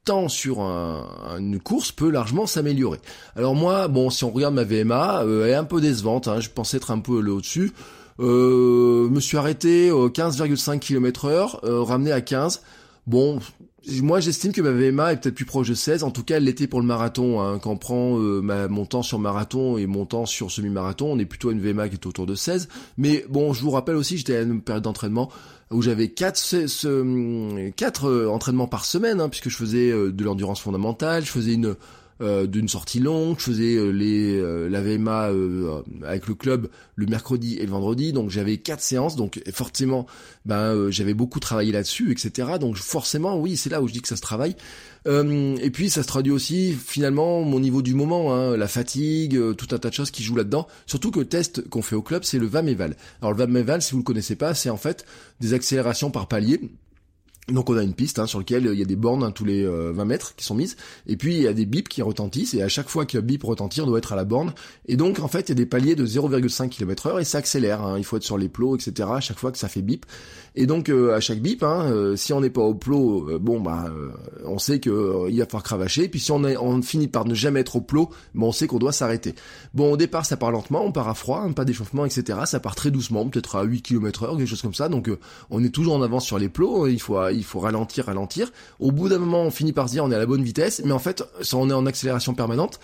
temps 0.07 0.30
sur 0.30 0.62
une 0.62 1.59
course 1.59 1.92
peut 1.92 2.09
largement 2.09 2.45
s'améliorer. 2.45 3.00
Alors 3.36 3.56
moi, 3.56 3.89
bon, 3.89 4.09
si 4.09 4.24
on 4.24 4.31
regarde 4.31 4.54
ma 4.54 4.63
VMA, 4.63 5.24
euh, 5.24 5.45
elle 5.45 5.51
est 5.51 5.56
un 5.56 5.65
peu 5.65 5.81
décevante. 5.81 6.30
Hein, 6.30 6.39
je 6.39 6.50
pensais 6.50 6.77
être 6.77 6.92
un 6.92 7.00
peu 7.00 7.19
le 7.19 7.33
au-dessus. 7.33 7.74
Euh, 8.19 9.09
me 9.09 9.19
suis 9.19 9.38
arrêté 9.38 9.92
15,5 9.92 10.80
km 10.80 11.25
heure, 11.25 11.59
euh, 11.65 11.83
ramené 11.83 12.13
à 12.13 12.21
15. 12.21 12.62
Bon, 13.06 13.39
moi 14.01 14.19
j'estime 14.19 14.51
que 14.51 14.62
ma 14.62 14.72
VMA 14.72 15.13
est 15.13 15.18
peut-être 15.18 15.36
plus 15.36 15.45
proche 15.45 15.69
de 15.69 15.74
16. 15.74 16.04
En 16.04 16.12
tout 16.12 16.24
cas, 16.24 16.39
l'était 16.39 16.68
pour 16.68 16.81
le 16.81 16.86
marathon. 16.86 17.42
Hein. 17.42 17.60
Quand 17.60 17.72
on 17.72 17.78
prend 17.78 18.19
euh, 18.19 18.68
mon 18.69 18.86
temps 18.86 19.04
sur 19.04 19.19
marathon 19.19 19.78
et 19.78 19.86
mon 19.86 20.06
temps 20.06 20.25
sur 20.25 20.51
semi-marathon, 20.51 21.12
on 21.12 21.19
est 21.19 21.25
plutôt 21.25 21.50
à 21.50 21.51
une 21.54 21.62
VMA 21.62 21.89
qui 21.89 21.95
est 21.95 22.06
autour 22.06 22.25
de 22.25 22.36
16. 22.36 22.68
Mais 22.98 23.25
bon, 23.30 23.54
je 23.54 23.62
vous 23.62 23.72
rappelle 23.72 23.95
aussi, 23.95 24.18
j'étais 24.18 24.36
à 24.36 24.42
une 24.42 24.62
période 24.62 24.84
d'entraînement 24.84 25.31
où 25.72 25.81
j'avais 25.81 26.10
quatre, 26.10 26.38
ce, 26.38 27.69
quatre 27.72 28.06
euh, 28.06 28.30
entraînements 28.30 28.68
par 28.68 28.86
semaine, 28.86 29.19
hein, 29.19 29.30
puisque 29.30 29.50
je 29.50 29.57
faisais 29.57 29.92
euh, 29.92 30.12
de 30.12 30.24
l'endurance 30.24 30.62
fondamentale, 30.62 31.25
je 31.25 31.31
faisais 31.31 31.54
une 31.54 31.75
euh, 32.22 32.48
d'une 32.48 32.68
sortie 32.68 33.00
longue, 33.00 33.38
je 33.40 33.44
faisais 33.44 33.92
les 33.92 34.42
la 34.69 34.81
VMA 34.81 35.31
avec 36.04 36.28
le 36.28 36.36
club 36.36 36.69
le 36.96 37.06
mercredi 37.06 37.58
et 37.58 37.66
le 37.66 37.72
vendredi, 37.72 38.12
donc 38.12 38.31
j'avais 38.31 38.58
quatre 38.58 38.81
séances, 38.81 39.16
donc 39.16 39.40
forcément, 39.54 40.08
ben 40.46 40.90
j'avais 40.90 41.14
beaucoup 41.14 41.40
travaillé 41.40 41.72
là-dessus, 41.72 42.12
etc. 42.12 42.54
Donc 42.60 42.75
forcément, 42.78 43.40
oui, 43.40 43.56
c'est 43.56 43.69
là 43.69 43.81
où 43.81 43.88
je 43.88 43.94
dis 43.94 44.02
que 44.02 44.08
ça 44.08 44.16
se 44.16 44.22
travaille. 44.22 44.56
Euh, 45.08 45.56
et 45.62 45.69
puis 45.69 45.90
ça 45.90 46.04
se 46.04 46.08
traduit 46.08 46.31
aussi 46.31 46.74
finalement 46.74 47.42
mon 47.42 47.60
niveau 47.60 47.81
du 47.81 47.94
moment, 47.94 48.34
hein, 48.34 48.58
la 48.58 48.68
fatigue, 48.68 49.36
euh, 49.36 49.54
tout 49.54 49.74
un 49.74 49.78
tas 49.78 49.90
de 49.90 49.94
choses 49.94 50.12
qui 50.12 50.24
jouent 50.24 50.36
là-dedans. 50.36 50.68
Surtout 50.86 51.12
que 51.12 51.19
le 51.19 51.25
test 51.25 51.68
qu'on 51.69 51.81
fait 51.81 51.96
au 51.96 52.02
club, 52.02 52.24
c'est 52.24 52.40
le 52.40 52.48
VAM-EVAL. 52.48 52.96
Alors 53.22 53.31
le 53.31 53.38
VAM-EVAL, 53.38 53.81
si 53.81 53.92
vous 53.94 54.00
le 54.00 54.04
connaissez 54.04 54.36
pas, 54.36 54.54
c'est 54.54 54.69
en 54.69 54.78
fait 54.78 55.06
des 55.40 55.54
accélérations 55.54 56.12
par 56.12 56.28
palier. 56.28 56.60
Donc 57.50 57.70
on 57.70 57.78
a 57.78 57.84
une 57.84 57.94
piste 57.94 58.20
hein, 58.20 58.28
sur 58.28 58.40
laquelle 58.40 58.70
il 58.74 58.78
y 58.78 58.82
a 58.82 58.86
des 58.86 58.98
bornes 58.98 59.24
hein, 59.24 59.32
tous 59.32 59.46
les 59.46 59.66
20 59.66 59.72
euh, 59.72 60.06
mètres 60.06 60.36
qui 60.36 60.44
sont 60.44 60.56
mises, 60.56 60.76
et 61.08 61.16
puis 61.16 61.36
il 61.38 61.44
y 61.44 61.48
a 61.48 61.54
des 61.54 61.66
bips 61.66 61.88
qui 61.88 62.02
retentissent, 62.02 62.54
et 62.54 62.62
à 62.62 62.68
chaque 62.68 62.90
fois 62.90 63.06
qu'un 63.06 63.22
bip 63.22 63.44
retentit, 63.44 63.80
on 63.80 63.88
doit 63.88 64.00
être 64.00 64.12
à 64.12 64.18
la 64.18 64.26
borne. 64.26 64.54
Et 64.88 64.98
donc 64.98 65.20
en 65.20 65.30
fait 65.30 65.48
il 65.48 65.50
y 65.50 65.52
a 65.54 65.56
des 65.56 65.66
paliers 65.66 65.96
de 65.96 66.06
0,5 66.06 66.68
km 66.68 67.08
heure 67.08 67.20
et 67.20 67.24
ça 67.24 67.38
accélère, 67.38 67.82
hein. 67.82 67.98
il 67.98 68.04
faut 68.04 68.18
être 68.18 68.24
sur 68.24 68.38
les 68.38 68.50
plots, 68.50 68.76
etc. 68.76 69.08
à 69.14 69.22
chaque 69.22 69.40
fois 69.40 69.54
que 69.54 69.58
ça 69.58 69.70
fait 69.70 69.82
bip. 69.82 70.06
Et 70.58 70.66
donc 70.66 70.90
euh, 70.90 71.16
à 71.16 71.20
chaque 71.20 71.40
bip, 71.40 71.62
hein, 71.62 71.88
euh, 71.92 72.16
si 72.16 72.34
on 72.34 72.42
n'est 72.42 72.50
pas 72.50 72.64
au 72.64 72.74
plot, 72.74 73.30
euh, 73.30 73.38
bon 73.40 73.62
bah 73.62 73.86
on 74.44 74.58
sait 74.58 74.80
que 74.80 75.30
il 75.30 75.38
va 75.38 75.46
falloir 75.46 75.62
cravacher. 75.62 76.10
Puis 76.10 76.20
si 76.20 76.32
on, 76.32 76.82
finit 76.82 77.08
par 77.08 77.26
ne 77.26 77.36
jamais 77.36 77.60
être 77.60 77.76
au 77.76 77.82
plot, 77.82 78.10
bon 78.34 78.48
on 78.48 78.52
sait 78.52 78.66
qu'on 78.66 78.80
doit 78.80 78.92
s'arrêter. 78.92 79.36
Bon 79.76 79.92
au 79.92 79.98
départ 79.98 80.26
ça 80.26 80.36
part 80.36 80.52
lentement, 80.52 80.84
on 80.84 80.92
part 80.92 81.10
à 81.10 81.14
froid, 81.14 81.44
hein, 81.46 81.52
pas 81.52 81.64
d'échauffement, 81.64 82.06
etc. 82.06 82.40
Ça 82.46 82.60
part 82.60 82.74
très 82.74 82.90
doucement, 82.90 83.30
peut-être 83.30 83.56
à 83.56 83.64
8 83.64 83.84
km 83.84 84.24
heure, 84.24 84.36
quelque 84.36 84.48
chose 84.48 84.64
comme 84.64 84.74
ça. 84.74 84.90
Donc 84.90 85.12
on 85.52 85.64
est 85.64 85.70
toujours 85.70 85.94
en 85.94 86.02
avance 86.02 86.26
sur 86.26 86.40
les 86.40 86.50
plots. 86.50 86.88
Il 86.88 87.00
faut 87.00 87.18
il 87.38 87.44
faut 87.44 87.60
ralentir, 87.60 88.06
ralentir. 88.06 88.51
Au 88.80 88.92
bout 88.92 89.10
d'un 89.10 89.19
moment 89.19 89.44
on 89.44 89.51
finit 89.51 89.74
par 89.74 89.88
se 89.88 89.94
dire 89.94 90.04
on 90.04 90.12
est 90.12 90.16
à 90.16 90.19
la 90.19 90.25
bonne 90.25 90.44
vitesse, 90.44 90.81
mais 90.84 90.92
en 90.92 91.00
fait 91.00 91.24
on 91.54 91.69
est 91.69 91.74
en 91.74 91.86
accélération 91.86 92.34
permanente 92.34 92.80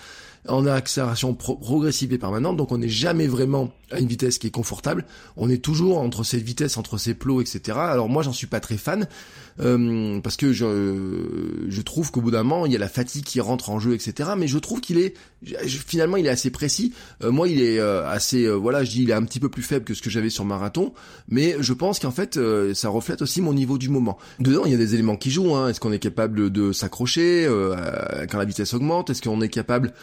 en 0.47 0.65
accélération 0.65 1.33
progressive 1.33 2.11
et 2.13 2.17
permanente, 2.17 2.57
donc 2.57 2.71
on 2.71 2.77
n'est 2.77 2.89
jamais 2.89 3.27
vraiment 3.27 3.71
à 3.93 3.99
une 3.99 4.07
vitesse 4.07 4.39
qui 4.39 4.47
est 4.47 4.51
confortable. 4.51 5.05
On 5.37 5.49
est 5.49 5.63
toujours 5.63 5.99
entre 5.99 6.23
ces 6.23 6.39
vitesses, 6.39 6.77
entre 6.77 6.97
ces 6.97 7.13
plots, 7.13 7.41
etc. 7.41 7.77
Alors 7.77 8.09
moi, 8.09 8.23
j'en 8.23 8.33
suis 8.33 8.47
pas 8.47 8.59
très 8.59 8.77
fan 8.77 9.07
euh, 9.59 10.19
parce 10.21 10.35
que 10.35 10.51
je, 10.51 11.67
je 11.67 11.81
trouve 11.81 12.11
qu'au 12.11 12.21
bout 12.21 12.31
d'un 12.31 12.43
moment, 12.43 12.65
il 12.65 12.71
y 12.71 12.75
a 12.75 12.79
la 12.79 12.89
fatigue 12.89 13.23
qui 13.23 13.39
rentre 13.39 13.69
en 13.69 13.79
jeu, 13.79 13.93
etc. 13.93 14.31
Mais 14.37 14.47
je 14.47 14.57
trouve 14.57 14.81
qu'il 14.81 14.97
est 14.97 15.13
finalement, 15.67 16.17
il 16.17 16.25
est 16.25 16.29
assez 16.29 16.49
précis. 16.49 16.93
Euh, 17.23 17.31
moi, 17.31 17.47
il 17.47 17.61
est 17.61 17.79
euh, 17.79 18.07
assez, 18.09 18.49
voilà, 18.49 18.83
je 18.83 18.91
dis, 18.91 19.03
il 19.03 19.09
est 19.09 19.13
un 19.13 19.23
petit 19.23 19.39
peu 19.39 19.49
plus 19.49 19.61
faible 19.61 19.85
que 19.85 19.93
ce 19.93 20.01
que 20.01 20.09
j'avais 20.09 20.29
sur 20.29 20.45
marathon, 20.45 20.93
mais 21.27 21.55
je 21.59 21.73
pense 21.73 21.99
qu'en 21.99 22.11
fait, 22.11 22.39
ça 22.73 22.89
reflète 22.89 23.21
aussi 23.21 23.41
mon 23.41 23.53
niveau 23.53 23.77
du 23.77 23.89
moment. 23.89 24.17
Dedans, 24.39 24.63
il 24.65 24.71
y 24.71 24.75
a 24.75 24.77
des 24.77 24.93
éléments 24.93 25.17
qui 25.17 25.31
jouent. 25.31 25.55
Hein. 25.55 25.69
Est-ce 25.69 25.79
qu'on 25.79 25.91
est 25.91 25.99
capable 25.99 26.51
de 26.51 26.71
s'accrocher 26.71 27.47
quand 28.29 28.37
la 28.37 28.45
vitesse 28.45 28.73
augmente? 28.73 29.09
Est-ce 29.09 29.21
qu'on 29.21 29.41
est 29.41 29.49
capable 29.49 29.93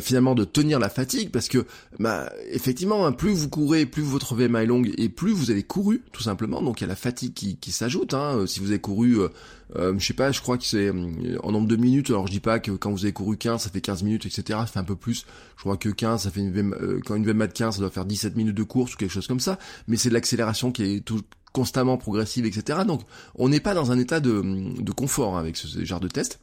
finalement 0.00 0.34
de 0.34 0.44
tenir 0.44 0.78
la 0.78 0.88
fatigue 0.88 1.30
Parce 1.30 1.48
que, 1.48 1.64
bah, 1.98 2.32
effectivement, 2.50 3.06
hein, 3.06 3.12
plus 3.12 3.32
vous 3.32 3.48
courez, 3.48 3.86
plus 3.86 4.02
votre 4.02 4.34
VMA 4.34 4.62
est 4.62 4.66
longue 4.66 4.92
et 4.96 5.08
plus 5.08 5.32
vous 5.32 5.50
avez 5.50 5.62
couru, 5.62 6.02
tout 6.12 6.22
simplement. 6.22 6.62
Donc 6.62 6.80
il 6.80 6.82
y 6.82 6.84
a 6.84 6.88
la 6.88 6.96
fatigue 6.96 7.34
qui, 7.34 7.56
qui 7.56 7.72
s'ajoute. 7.72 8.14
Hein. 8.14 8.44
Si 8.46 8.60
vous 8.60 8.70
avez 8.70 8.80
couru, 8.80 9.20
euh, 9.20 9.28
euh, 9.76 9.94
je 9.98 10.06
sais 10.06 10.14
pas, 10.14 10.32
je 10.32 10.40
crois 10.40 10.58
que 10.58 10.64
c'est 10.64 10.88
euh, 10.88 11.38
en 11.42 11.52
nombre 11.52 11.68
de 11.68 11.76
minutes. 11.76 12.10
Alors 12.10 12.26
je 12.26 12.32
dis 12.32 12.40
pas 12.40 12.58
que 12.58 12.72
quand 12.72 12.90
vous 12.90 13.04
avez 13.04 13.12
couru 13.12 13.36
15, 13.36 13.62
ça 13.62 13.70
fait 13.70 13.80
15 13.80 14.02
minutes, 14.02 14.26
etc. 14.26 14.58
Ça 14.60 14.66
fait 14.66 14.78
un 14.78 14.84
peu 14.84 14.96
plus. 14.96 15.26
Je 15.56 15.62
crois 15.62 15.76
que 15.76 15.88
15, 15.88 16.22
ça 16.22 16.30
fait 16.30 16.40
une 16.40 16.52
VMA, 16.52 16.76
quand 17.04 17.14
une 17.14 17.24
VMA 17.24 17.46
de 17.46 17.52
15, 17.52 17.74
ça 17.74 17.80
doit 17.80 17.90
faire 17.90 18.04
17 18.04 18.36
minutes 18.36 18.56
de 18.56 18.62
course 18.62 18.94
ou 18.94 18.96
quelque 18.96 19.12
chose 19.12 19.26
comme 19.26 19.40
ça. 19.40 19.58
Mais 19.86 19.96
c'est 19.96 20.08
de 20.08 20.14
l'accélération 20.14 20.72
qui 20.72 20.82
est 20.84 21.00
tout, 21.00 21.22
constamment 21.52 21.96
progressive, 21.96 22.46
etc. 22.46 22.80
Donc 22.86 23.02
on 23.34 23.48
n'est 23.48 23.60
pas 23.60 23.74
dans 23.74 23.90
un 23.90 23.98
état 23.98 24.20
de, 24.20 24.42
de 24.80 24.92
confort 24.92 25.36
hein, 25.36 25.40
avec 25.40 25.56
ce, 25.56 25.66
ce 25.66 25.84
genre 25.84 26.00
de 26.00 26.08
test. 26.08 26.40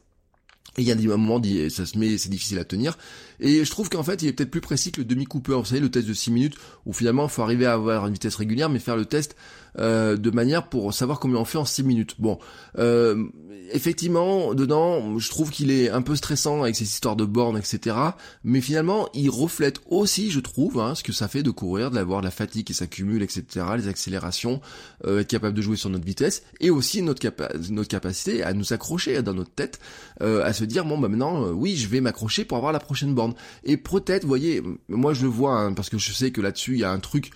Et 0.78 0.82
il 0.82 0.88
y 0.88 0.92
a 0.92 0.94
des 0.94 1.06
moments, 1.06 1.40
ça 1.70 1.86
se 1.86 1.98
met, 1.98 2.18
c'est 2.18 2.28
difficile 2.28 2.58
à 2.58 2.64
tenir. 2.64 2.98
Et 3.40 3.64
je 3.64 3.70
trouve 3.70 3.88
qu'en 3.88 4.02
fait, 4.02 4.22
il 4.22 4.28
est 4.28 4.32
peut-être 4.32 4.50
plus 4.50 4.60
précis 4.60 4.92
que 4.92 5.00
le 5.00 5.04
demi-cooper. 5.04 5.54
Vous 5.54 5.64
savez, 5.64 5.80
le 5.80 5.90
test 5.90 6.06
de 6.06 6.14
6 6.14 6.30
minutes, 6.30 6.56
où 6.84 6.92
finalement, 6.92 7.24
il 7.24 7.30
faut 7.30 7.42
arriver 7.42 7.66
à 7.66 7.74
avoir 7.74 8.06
une 8.06 8.12
vitesse 8.12 8.36
régulière, 8.36 8.68
mais 8.68 8.78
faire 8.78 8.96
le 8.96 9.04
test 9.04 9.36
euh, 9.78 10.16
de 10.16 10.30
manière 10.30 10.68
pour 10.68 10.94
savoir 10.94 11.20
combien 11.20 11.38
on 11.38 11.44
fait 11.44 11.58
en 11.58 11.64
6 11.64 11.82
minutes. 11.82 12.14
Bon, 12.18 12.38
euh, 12.78 13.24
effectivement, 13.72 14.54
dedans, 14.54 15.18
je 15.18 15.28
trouve 15.28 15.50
qu'il 15.50 15.70
est 15.70 15.90
un 15.90 16.00
peu 16.00 16.16
stressant 16.16 16.62
avec 16.62 16.76
ces 16.76 16.84
histoires 16.84 17.16
de 17.16 17.24
bornes, 17.24 17.58
etc. 17.58 17.96
Mais 18.42 18.60
finalement, 18.60 19.08
il 19.12 19.28
reflète 19.28 19.80
aussi, 19.90 20.30
je 20.30 20.40
trouve, 20.40 20.80
hein, 20.80 20.94
ce 20.94 21.02
que 21.02 21.12
ça 21.12 21.28
fait 21.28 21.42
de 21.42 21.50
courir, 21.50 21.90
d'avoir 21.90 22.22
la 22.22 22.30
fatigue 22.30 22.66
qui 22.66 22.74
s'accumule, 22.74 23.22
etc. 23.22 23.44
Les 23.76 23.88
accélérations, 23.88 24.60
euh, 25.04 25.20
être 25.20 25.28
capable 25.28 25.54
de 25.54 25.62
jouer 25.62 25.76
sur 25.76 25.90
notre 25.90 26.06
vitesse, 26.06 26.42
et 26.60 26.70
aussi 26.70 27.02
notre, 27.02 27.26
notre 27.70 27.88
capacité 27.88 28.42
à 28.42 28.54
nous 28.54 28.72
accrocher 28.72 29.20
dans 29.22 29.34
notre 29.34 29.52
tête, 29.52 29.78
à 30.20 30.52
se 30.52 30.64
dire 30.64 30.84
bon 30.84 30.98
bah 30.98 31.08
maintenant 31.08 31.50
oui 31.50 31.76
je 31.76 31.88
vais 31.88 32.00
m'accrocher 32.00 32.44
pour 32.44 32.56
avoir 32.56 32.72
la 32.72 32.80
prochaine 32.80 33.14
borne 33.14 33.25
et 33.64 33.76
peut-être 33.76 34.22
vous 34.22 34.28
voyez 34.28 34.62
moi 34.88 35.14
je 35.14 35.22
le 35.22 35.28
vois 35.28 35.58
hein, 35.58 35.72
parce 35.72 35.90
que 35.90 35.98
je 35.98 36.12
sais 36.12 36.30
que 36.30 36.40
là-dessus 36.40 36.74
il 36.74 36.80
y 36.80 36.84
a 36.84 36.90
un 36.90 37.00
truc 37.00 37.30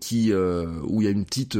qui 0.00 0.32
où 0.32 1.02
il 1.02 1.04
y 1.04 1.06
a 1.06 1.10
une 1.10 1.24
petite 1.24 1.58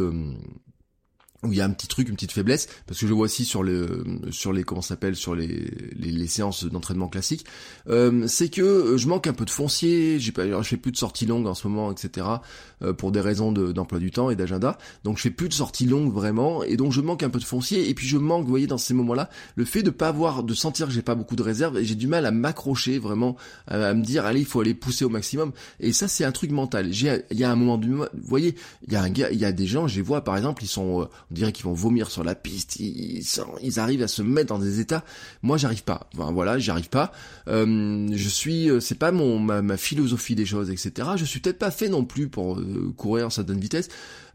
où 1.45 1.53
il 1.53 1.59
y 1.59 1.61
a 1.61 1.65
un 1.65 1.71
petit 1.71 1.89
truc, 1.89 2.09
une 2.09 2.15
petite 2.15 2.33
faiblesse, 2.33 2.69
parce 2.87 2.99
que 3.01 3.07
je 3.07 3.13
vois 3.13 3.25
aussi 3.25 3.45
sur 3.45 3.63
le 3.63 4.05
sur 4.31 4.53
les 4.53 4.65
comment 4.65 4.83
s'appelle 4.83 5.17
sur 5.17 5.35
les, 5.35 5.71
les, 5.97 6.27
séances 6.27 6.65
d'entraînement 6.65 7.09
classiques, 7.09 7.45
euh, 7.89 8.27
c'est 8.27 8.49
que 8.49 8.97
je 8.97 9.09
manque 9.09 9.27
un 9.27 9.33
peu 9.33 9.45
de 9.45 9.51
foncier, 9.51 10.19
j'ai 10.19 10.33
pas, 10.33 10.47
je 10.47 10.69
fais 10.69 10.77
plus 10.77 10.93
de 10.93 10.97
sorties 10.97 11.27
longues 11.27 11.47
en 11.47 11.55
ce 11.55 11.69
moment, 11.69 11.93
etc. 11.93 12.27
Euh, 12.83 12.93
pour 12.93 13.13
des 13.13 13.21
raisons 13.21 13.53
d'emploi 13.53 13.99
du 13.99 14.11
temps 14.11 14.31
et 14.31 14.37
d'agenda, 14.37 14.79
donc 15.05 15.19
je 15.19 15.23
fais 15.23 15.31
plus 15.31 15.49
de 15.49 15.55
sorties 15.55 15.87
longues 15.87 16.13
vraiment, 16.13 16.63
et 16.65 16.77
donc 16.77 16.93
je 16.93 17.01
manque 17.01 17.23
un 17.23 17.31
peu 17.31 17.39
de 17.39 17.45
foncier, 17.45 17.89
et 17.89 17.95
puis 17.95 18.07
je 18.07 18.17
manque, 18.17 18.45
vous 18.45 18.51
voyez, 18.51 18.67
dans 18.67 18.79
ces 18.79 18.95
moments-là, 18.95 19.29
le 19.57 19.65
fait 19.65 19.83
de 19.83 19.91
pas 19.91 20.09
avoir, 20.09 20.43
de 20.43 20.55
sentir 20.55 20.87
que 20.87 20.93
j'ai 20.93 21.03
pas 21.03 21.15
beaucoup 21.15 21.37
de 21.37 21.43
réserve, 21.43 21.79
et 21.79 21.85
j'ai 21.85 21.95
du 21.95 22.07
mal 22.07 22.27
à 22.27 22.31
m'accrocher 22.31 22.99
vraiment, 22.99 23.37
à, 23.69 23.95
me 23.95 24.03
dire 24.03 24.25
allez 24.25 24.41
il 24.41 24.47
faut 24.47 24.61
aller 24.61 24.75
pousser 24.75 25.05
au 25.05 25.09
maximum, 25.09 25.53
et 25.81 25.93
ça 25.93 26.09
c'est 26.09 26.25
un 26.25 26.33
truc 26.33 26.51
mental. 26.51 26.93
J'ai, 26.93 27.23
il 27.31 27.39
y 27.39 27.45
a 27.45 27.51
un 27.51 27.57
moment 27.57 27.79
du, 27.79 27.91
vous 27.91 28.07
voyez, 28.15 28.55
il 28.87 28.93
y 28.93 28.97
a 28.97 29.03
un 29.03 29.11
gars, 29.11 29.31
il 29.31 29.39
y 29.39 29.45
a 29.45 29.53
des 29.53 29.67
gens, 29.67 29.87
je 29.87 29.97
les 29.97 30.03
vois 30.03 30.23
par 30.23 30.37
exemple, 30.37 30.65
ils 30.65 30.69
sont 30.69 31.03
euh, 31.03 31.05
on 31.35 31.39
dirait 31.41 31.51
qu'ils 31.51 31.65
vont 31.65 31.73
vomir 31.73 32.13
sur 32.13 32.23
la 32.23 32.37
piste, 32.37 32.77
ils, 32.79 33.25
ils, 33.61 33.81
arrivent 33.81 34.05
à 34.05 34.09
se 34.09 34.23
mettre 34.23 34.51
dans 34.51 34.61
des 34.61 34.79
états. 34.79 35.03
Moi, 35.43 35.57
j'arrive 35.57 35.83
pas. 35.83 36.09
Enfin, 36.15 36.31
voilà, 36.31 36.61
j'arrive 36.61 36.89
pas. 36.89 37.11
Euh, 37.49 38.09
je 38.13 38.29
suis, 38.29 38.71
euh, 38.71 38.79
c'est 38.79 38.95
pas 38.95 39.11
mon 39.11 39.41
ma, 39.41 39.77
philosophie 39.77 40.37
des 40.37 40.47
choses, 40.47 40.71
etc. 40.71 41.09
Je 41.17 41.25
suis 41.25 41.41
peut-être 41.41 41.59
pas 41.59 41.73
fait 41.73 41.89
non 41.89 42.05
plus 42.05 42.29
pour 42.29 42.57
euh, 42.57 42.95
courir 42.97 43.27
à 43.27 43.31
certaine 43.31 43.59
vitesse. 43.59 43.89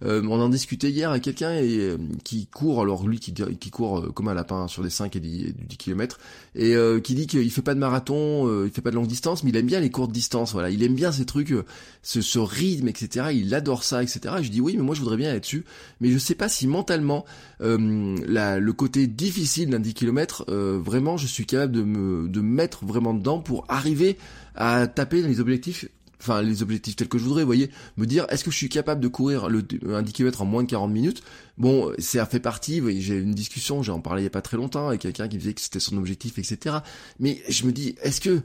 Euh, 0.04 0.22
on 0.24 0.40
en 0.40 0.50
discutait 0.50 0.90
hier 0.90 1.10
avec 1.10 1.24
quelqu'un 1.24 1.56
et, 1.56 1.96
qui 2.24 2.48
court, 2.48 2.82
alors 2.82 3.08
lui 3.08 3.20
qui, 3.20 3.72
court 3.72 4.14
comme 4.14 4.28
un 4.28 4.34
lapin 4.34 4.68
sur 4.68 4.84
les 4.84 4.90
5 4.90 5.16
et 5.16 5.20
10, 5.20 5.54
10 5.68 5.78
km, 5.78 6.20
et 6.56 6.76
qui 7.04 7.16
dit 7.16 7.28
qu'il 7.28 7.52
fait 7.52 7.62
pas 7.62 7.74
de 7.74 7.80
marathon, 7.80 8.64
il 8.64 8.72
fait 8.72 8.82
pas 8.82 8.92
de 8.92 8.96
longue 8.96 9.08
distance, 9.08 9.44
mais 9.44 9.50
il 9.50 9.58
aime 9.58 9.66
bien 9.66 9.80
les 9.80 9.90
courtes 9.90 10.12
distances, 10.12 10.54
voilà, 10.54 10.70
il 10.70 10.84
aime 10.84 10.96
bien 10.96 11.12
ces 11.12 11.26
trucs, 11.26 11.54
ce, 12.02 12.40
rythme, 12.40 12.88
etc. 12.88 13.28
Il 13.34 13.54
adore 13.54 13.84
ça, 13.84 14.02
etc. 14.04 14.36
Et 14.40 14.44
je 14.44 14.52
dis 14.52 14.62
oui, 14.62 14.76
mais 14.78 14.84
moi 14.84 14.96
je 14.96 15.02
voudrais 15.02 15.18
bien 15.18 15.34
être 15.34 15.44
dessus, 15.44 15.66
mais 16.00 16.10
je 16.10 16.18
sais 16.18 16.36
pas 16.36 16.50
si 16.50 16.68
mentalement 16.68 17.26
euh, 17.62 18.16
le 18.60 18.74
côté 18.74 19.08
difficile 19.08 19.70
d'un 19.70 19.80
10 19.80 19.94
km, 19.94 20.46
euh, 20.50 20.80
vraiment 20.82 21.18
je 21.18 21.28
suis 21.28 21.46
capable 21.46 21.74
de 21.74 21.84
me 21.84 22.28
de 22.28 22.42
mettre 22.42 22.86
vraiment 22.86 23.14
dedans 23.14 23.40
pour 23.40 23.66
arriver 23.68 24.18
à 24.56 24.88
taper 24.88 25.22
dans 25.22 25.28
les 25.28 25.40
objectifs 25.40 25.88
enfin 26.20 26.42
les 26.42 26.62
objectifs 26.62 26.96
tels 26.96 27.08
que 27.08 27.18
je 27.18 27.24
voudrais, 27.24 27.44
vous 27.44 27.48
voyez, 27.48 27.70
me 27.98 28.06
dire 28.06 28.26
est-ce 28.30 28.44
que 28.44 28.52
je 28.52 28.58
suis 28.58 28.70
capable 28.70 29.02
de 29.02 29.08
courir 29.08 29.50
le, 29.50 29.64
un 29.90 30.02
10 30.02 30.14
km 30.14 30.42
en 30.42 30.46
moins 30.46 30.64
de 30.64 30.70
40 30.70 30.92
minutes? 30.92 31.24
Bon, 31.58 31.92
c'est 31.98 32.20
fait 32.26 32.40
partie, 32.40 32.82
j'ai 33.02 33.18
une 33.18 33.34
discussion, 33.34 33.84
j'en 33.84 34.00
parlais 34.00 34.22
il 34.22 34.26
y 34.26 34.28
a 34.28 34.32
pas 34.32 34.42
très 34.42 34.58
longtemps 34.58 34.88
avec 34.88 35.02
quelqu'un 35.02 35.28
qui 35.28 35.38
disait 35.38 35.54
que 35.54 35.62
c'était 35.62 35.80
son 35.80 35.98
objectif, 35.98 36.38
etc. 36.38 36.78
Mais 37.20 37.42
je 37.50 37.66
me 37.66 37.72
dis, 37.72 37.96
est-ce 38.02 38.22
que 38.22 38.42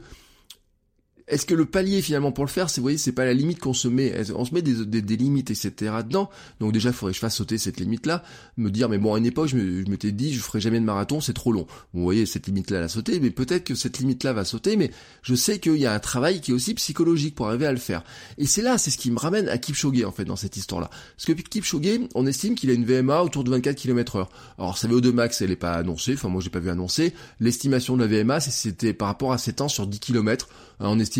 est-ce 1.26 1.46
que 1.46 1.54
le 1.54 1.64
palier 1.64 2.02
finalement 2.02 2.32
pour 2.32 2.44
le 2.44 2.50
faire, 2.50 2.68
c'est 2.68 2.80
vous 2.80 2.84
voyez, 2.84 2.98
c'est 2.98 3.12
pas 3.12 3.24
la 3.24 3.32
limite 3.32 3.58
qu'on 3.58 3.72
se 3.72 3.88
met, 3.88 4.30
on 4.32 4.44
se 4.44 4.52
met 4.52 4.60
des, 4.60 4.84
des, 4.84 5.00
des, 5.00 5.16
limites 5.16 5.50
etc 5.50 5.74
dedans. 6.06 6.28
Donc 6.60 6.72
déjà, 6.72 6.90
il 6.90 6.94
faudrait 6.94 7.12
que 7.12 7.16
je 7.16 7.20
fasse 7.20 7.36
sauter 7.36 7.56
cette 7.56 7.80
limite 7.80 8.04
là, 8.04 8.22
me 8.58 8.70
dire 8.70 8.90
mais 8.90 8.98
bon 8.98 9.14
à 9.14 9.18
une 9.18 9.24
époque 9.24 9.48
je 9.48 9.56
m'étais 9.56 10.12
dit 10.12 10.34
je 10.34 10.40
ferai 10.40 10.60
jamais 10.60 10.80
de 10.80 10.84
marathon, 10.84 11.22
c'est 11.22 11.32
trop 11.32 11.50
long. 11.50 11.66
Vous 11.94 12.02
voyez 12.02 12.26
cette 12.26 12.46
limite 12.46 12.70
là 12.70 12.78
elle 12.78 12.84
a 12.84 12.88
sauté, 12.88 13.20
mais 13.20 13.30
peut-être 13.30 13.64
que 13.64 13.74
cette 13.74 13.98
limite 13.98 14.22
là 14.22 14.34
va 14.34 14.44
sauter, 14.44 14.76
mais 14.76 14.90
je 15.22 15.34
sais 15.34 15.58
qu'il 15.58 15.76
y 15.76 15.86
a 15.86 15.94
un 15.94 15.98
travail 15.98 16.42
qui 16.42 16.50
est 16.50 16.54
aussi 16.54 16.74
psychologique 16.74 17.34
pour 17.34 17.48
arriver 17.48 17.66
à 17.66 17.72
le 17.72 17.78
faire. 17.78 18.04
Et 18.36 18.46
c'est 18.46 18.62
là, 18.62 18.76
c'est 18.76 18.90
ce 18.90 18.98
qui 18.98 19.10
me 19.10 19.18
ramène 19.18 19.48
à 19.48 19.56
Kipchoge 19.56 20.04
en 20.04 20.12
fait 20.12 20.26
dans 20.26 20.36
cette 20.36 20.58
histoire 20.58 20.82
là. 20.82 20.90
Parce 21.16 21.24
que 21.24 21.32
Kipchoge, 21.32 22.00
on 22.14 22.26
estime 22.26 22.54
qu'il 22.54 22.68
a 22.68 22.74
une 22.74 22.84
VMA 22.84 23.22
autour 23.22 23.44
de 23.44 23.50
24 23.50 23.76
km 23.76 24.16
heure. 24.16 24.30
Alors 24.58 24.76
sa 24.76 24.88
VO2 24.88 25.12
max 25.12 25.40
elle 25.40 25.50
est 25.50 25.56
pas 25.56 25.72
annoncée, 25.72 26.12
enfin 26.14 26.28
moi 26.28 26.42
j'ai 26.42 26.50
pas 26.50 26.60
vu 26.60 26.68
annoncer. 26.68 27.14
L'estimation 27.40 27.96
de 27.96 28.04
la 28.04 28.22
VMA 28.22 28.40
c'était 28.40 28.92
par 28.92 29.08
rapport 29.08 29.32
à 29.32 29.38
ses 29.38 29.54
temps 29.54 29.68
sur 29.68 29.86
10 29.86 30.00
km. 30.00 30.48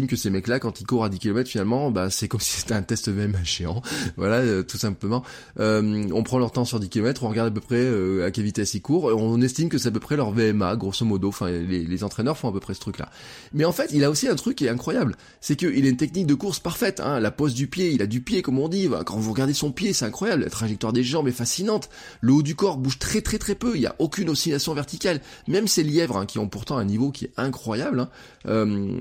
Que 0.03 0.17
ces 0.17 0.31
mecs-là, 0.31 0.59
quand 0.59 0.81
ils 0.81 0.87
courent 0.87 1.05
à 1.05 1.09
10 1.09 1.19
km, 1.19 1.49
finalement, 1.49 1.91
bah, 1.91 2.11
c'est 2.11 2.29
comme 2.29 2.41
si 2.41 2.61
c'était 2.61 2.75
un 2.75 2.83
test 2.83 3.09
même 3.09 3.37
géant. 3.45 3.83
voilà, 4.17 4.37
euh, 4.37 4.63
tout 4.63 4.77
simplement. 4.77 5.23
Euh, 5.61 6.09
on 6.13 6.23
prend 6.23 6.39
leur 6.39 6.53
temps 6.53 6.65
sur 6.65 6.81
10 6.81 6.89
km, 6.89 7.25
on 7.25 7.29
regarde 7.29 7.49
à 7.49 7.51
peu 7.51 7.61
près 7.61 7.77
euh, 7.77 8.27
à 8.27 8.31
quelle 8.31 8.45
vitesse 8.45 8.75
ils 8.75 8.83
courent, 8.83 9.05
on 9.17 9.41
estime 9.41 9.69
que 9.69 9.79
c'est 9.79 9.89
à 9.89 9.93
peu 9.93 10.01
près 10.01 10.17
leur 10.17 10.33
VMA, 10.33 10.77
grosso 10.77 11.05
modo. 11.05 11.29
Enfin, 11.29 11.51
les, 11.51 11.85
les, 11.85 12.05
entraîneurs 12.05 12.37
font 12.37 12.49
à 12.49 12.53
peu 12.53 12.61
près 12.61 12.75
ce 12.75 12.81
truc-là. 12.81 13.09
Mais 13.53 13.65
en 13.65 13.73
fait, 13.73 13.91
il 13.93 14.05
a 14.05 14.11
aussi 14.11 14.29
un 14.29 14.35
truc 14.35 14.57
qui 14.57 14.67
est 14.67 14.69
incroyable, 14.69 15.17
c'est 15.41 15.57
qu'il 15.57 15.87
a 15.87 15.89
une 15.89 15.97
technique 15.97 16.27
de 16.27 16.35
course 16.35 16.59
parfaite. 16.59 17.01
Hein, 17.01 17.21
la 17.21 17.31
pose 17.31 17.55
du 17.55 17.67
pied, 17.67 17.91
il 17.93 18.03
a 18.03 18.07
du 18.07 18.21
pied, 18.21 18.43
comme 18.43 18.59
on 18.59 18.69
dit. 18.69 18.89
Quand 19.07 19.17
vous 19.17 19.31
regardez 19.31 19.55
son 19.55 19.73
pied, 19.73 19.93
c'est 19.93 20.05
incroyable. 20.05 20.43
La 20.43 20.51
trajectoire 20.51 20.93
des 20.93 21.05
jambes 21.05 21.29
est 21.29 21.33
fascinante. 21.33 21.89
Le 22.21 22.33
haut 22.33 22.43
du 22.43 22.55
corps 22.55 22.77
bouge 22.77 22.99
très 22.99 23.21
très 23.21 23.39
très 23.39 23.55
peu. 23.55 23.77
Il 23.77 23.81
n'y 23.81 23.87
a 23.87 23.95
aucune 23.99 24.29
oscillation 24.29 24.75
verticale. 24.75 25.21
Même 25.49 25.69
ces 25.69 25.83
lièvres, 25.83 26.17
hein, 26.17 26.27
qui 26.27 26.39
ont 26.39 26.49
pourtant 26.49 26.77
un 26.77 26.85
niveau 26.85 27.11
qui 27.11 27.27
est 27.27 27.33
incroyable, 27.37 28.01
hein, 28.01 28.09
euh, 28.47 28.99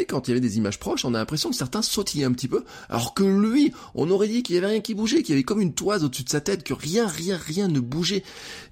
quand 0.00 0.28
il 0.28 0.30
y 0.30 0.32
avait 0.32 0.40
des 0.40 0.56
images 0.58 0.78
proches, 0.78 1.04
on 1.04 1.14
a 1.14 1.18
l'impression 1.18 1.50
que 1.50 1.56
certains 1.56 1.82
sautillaient 1.82 2.24
un 2.24 2.32
petit 2.32 2.48
peu, 2.48 2.64
alors 2.88 3.14
que 3.14 3.22
lui, 3.22 3.72
on 3.94 4.10
aurait 4.10 4.28
dit 4.28 4.42
qu'il 4.42 4.54
y 4.54 4.58
avait 4.58 4.68
rien 4.68 4.80
qui 4.80 4.94
bougeait, 4.94 5.22
qu'il 5.22 5.30
y 5.30 5.32
avait 5.32 5.42
comme 5.42 5.60
une 5.60 5.74
toise 5.74 6.04
au-dessus 6.04 6.24
de 6.24 6.28
sa 6.28 6.40
tête, 6.40 6.64
que 6.64 6.74
rien, 6.74 7.06
rien, 7.06 7.36
rien 7.36 7.68
ne 7.68 7.80
bougeait. 7.80 8.22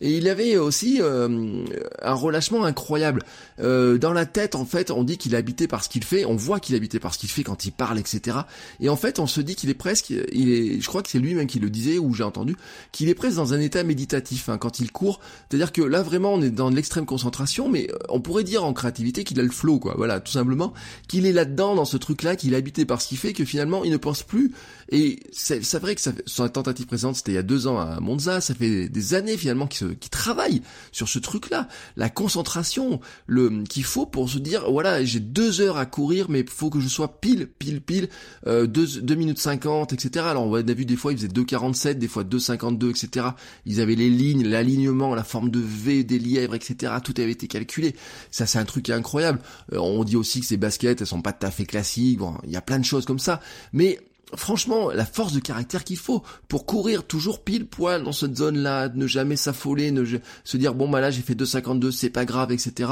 Et 0.01 0.17
il 0.17 0.29
avait 0.29 0.57
aussi 0.57 0.99
euh, 1.01 1.65
un 2.03 2.15
relâchement 2.15 2.65
incroyable. 2.65 3.23
Euh, 3.61 3.99
dans 3.99 4.13
la 4.13 4.27
tête, 4.27 4.55
en 4.55 4.65
fait, 4.65 4.91
on 4.91 5.05
dit 5.05 5.19
qu'il 5.19 5.35
est 5.35 5.39
habité 5.39 5.69
par 5.69 5.85
ce 5.85 5.89
qu'il 5.89 6.05
fait, 6.05 6.25
on 6.25 6.37
voit 6.37 6.61
qu'il 6.61 6.75
est 6.75 6.79
habité 6.79 6.99
par 6.99 7.15
ce 7.15 7.19
qu'il 7.19 7.31
fait 7.31 7.45
quand 7.45 7.65
il 7.65 7.73
parle, 7.73 7.99
etc. 7.99 8.39
Et 8.81 8.89
en 8.89 8.97
fait, 8.97 9.19
on 9.19 9.27
se 9.27 9.41
dit 9.41 9.55
qu'il 9.55 9.71
est 9.71 9.75
presque, 9.75 10.11
il 10.11 10.51
est, 10.51 10.81
je 10.81 10.87
crois 10.89 11.03
que 11.03 11.09
c'est 11.09 11.19
lui-même 11.19 11.47
qui 11.47 11.59
le 11.59 11.71
disait, 11.71 11.99
ou 11.99 12.15
j'ai 12.15 12.25
entendu, 12.25 12.57
qu'il 12.93 13.09
est 13.09 13.15
presque 13.15 13.37
dans 13.37 13.55
un 13.55 13.61
état 13.61 13.83
méditatif 13.85 14.49
hein, 14.49 14.59
quand 14.59 14.81
il 14.81 14.93
court. 14.93 15.21
C'est-à-dire 15.49 15.73
que 15.73 15.83
là, 15.83 16.03
vraiment, 16.03 16.35
on 16.35 16.43
est 16.43 16.51
dans 16.51 16.71
l'extrême 16.71 17.07
concentration, 17.07 17.69
mais 17.69 17.89
on 18.09 18.21
pourrait 18.21 18.45
dire 18.45 18.65
en 18.65 18.73
créativité 18.73 19.25
qu'il 19.25 19.39
a 19.41 19.43
le 19.43 19.51
flow, 19.51 19.79
quoi. 19.79 19.95
Voilà, 19.97 20.21
tout 20.21 20.33
simplement, 20.33 20.73
qu'il 21.11 21.27
est 21.27 21.33
là-dedans, 21.33 21.75
dans 21.75 21.85
ce 21.85 21.97
truc-là, 21.97 22.37
qu'il 22.37 22.55
est 22.55 22.57
habité 22.57 22.85
par 22.85 23.03
ce 23.03 23.09
qui 23.09 23.17
fait 23.17 23.33
que 23.33 23.45
finalement, 23.45 23.83
il 23.83 23.91
ne 23.91 23.97
pense 23.97 24.23
plus. 24.23 24.53
Et 24.91 25.19
c'est 25.33 25.79
vrai 25.79 25.97
que 25.97 26.01
ça 26.01 26.13
son 26.27 26.49
tentative 26.49 26.87
présente, 26.87 27.17
c'était 27.17 27.33
il 27.33 27.35
y 27.35 27.39
a 27.39 27.43
deux 27.43 27.67
ans 27.67 27.79
à 27.79 27.99
Monza, 28.01 28.41
ça 28.41 28.55
fait 28.55 28.89
des 28.89 29.15
années 29.15 29.37
finalement 29.37 29.67
qu'il 29.67 29.97
qui 29.99 30.09
travaille 30.09 30.63
sur 30.93 31.09
ce 31.09 31.19
truc-là, 31.19 31.69
la 31.97 32.11
concentration, 32.11 33.01
le 33.27 33.65
qu'il 33.65 33.85
faut 33.85 34.07
pour 34.07 34.29
se 34.29 34.39
dire, 34.39 34.71
voilà, 34.71 35.05
j'ai 35.05 35.19
deux 35.21 35.61
heures 35.61 35.79
à 35.79 35.87
courir, 35.87 36.27
mais 36.29 36.45
faut 36.49 36.71
que 36.71 36.81
je 36.81 36.89
sois 36.89 37.21
pile, 37.21 37.49
pile, 37.49 37.81
pile, 37.81 38.09
euh, 38.47 38.67
deux, 38.67 39.15
minutes 39.17 39.39
cinquante, 39.39 39.93
etc. 39.93 40.27
Alors 40.29 40.47
on 40.47 40.55
a 40.55 40.63
vu 40.63 40.85
des 40.85 40.97
fois, 40.97 41.13
ils 41.13 41.19
faisaient 41.19 41.29
2,47, 41.29 41.95
des 41.95 42.09
fois 42.09 42.23
2,52, 42.23 42.91
etc. 42.91 43.27
Ils 43.67 43.81
avaient 43.81 43.97
les 43.97 44.11
lignes, 44.11 44.47
l'alignement, 44.47 45.15
la 45.15 45.25
forme 45.25 45.51
de 45.51 45.61
V 45.61 46.05
des 46.05 46.19
lièvres, 46.19 46.55
etc. 46.55 46.95
Tout 47.03 47.15
avait 47.19 47.33
été 47.33 47.49
calculé. 47.49 47.97
Ça, 48.31 48.47
c'est 48.47 48.59
un 48.59 48.65
truc 48.65 48.91
incroyable. 48.91 49.41
Euh, 49.73 49.79
on 49.79 50.05
dit 50.05 50.17
aussi 50.17 50.41
que 50.41 50.47
ces 50.47 50.57
baskets, 50.57 51.00
elles 51.01 51.07
sont 51.07 51.23
pas 51.23 51.33
tout 51.33 51.47
à 51.47 51.51
fait 51.51 51.65
classiques. 51.65 52.19
Bon, 52.19 52.35
il 52.45 52.51
y 52.51 52.57
a 52.57 52.63
plein 52.63 52.79
de 52.79 52.85
choses 52.85 53.05
comme 53.05 53.19
ça. 53.19 53.41
Mais 53.73 53.99
franchement, 54.37 54.91
la 54.91 55.05
force 55.05 55.33
de 55.33 55.41
caractère 55.41 55.85
qu'il 55.85 55.97
faut 55.97 56.23
pour 56.49 56.67
courir 56.67 57.05
toujours 57.05 57.43
pile 57.43 57.67
poil 57.67 58.05
dans 58.05 58.13
cette 58.13 58.37
zone-là, 58.37 58.89
ne 58.95 59.07
jamais 59.07 59.37
s'affoler, 59.37 59.91
ne 59.91 60.05
se 60.45 60.57
dire 60.57 60.75
bon 60.75 60.89
bah 60.89 61.01
là 61.01 61.11
j'ai 61.11 61.23
fait 61.23 61.35
2,52, 61.35 61.91
c'est 61.91 62.11
pas 62.11 62.25
grave, 62.25 62.53
etc. 62.53 62.91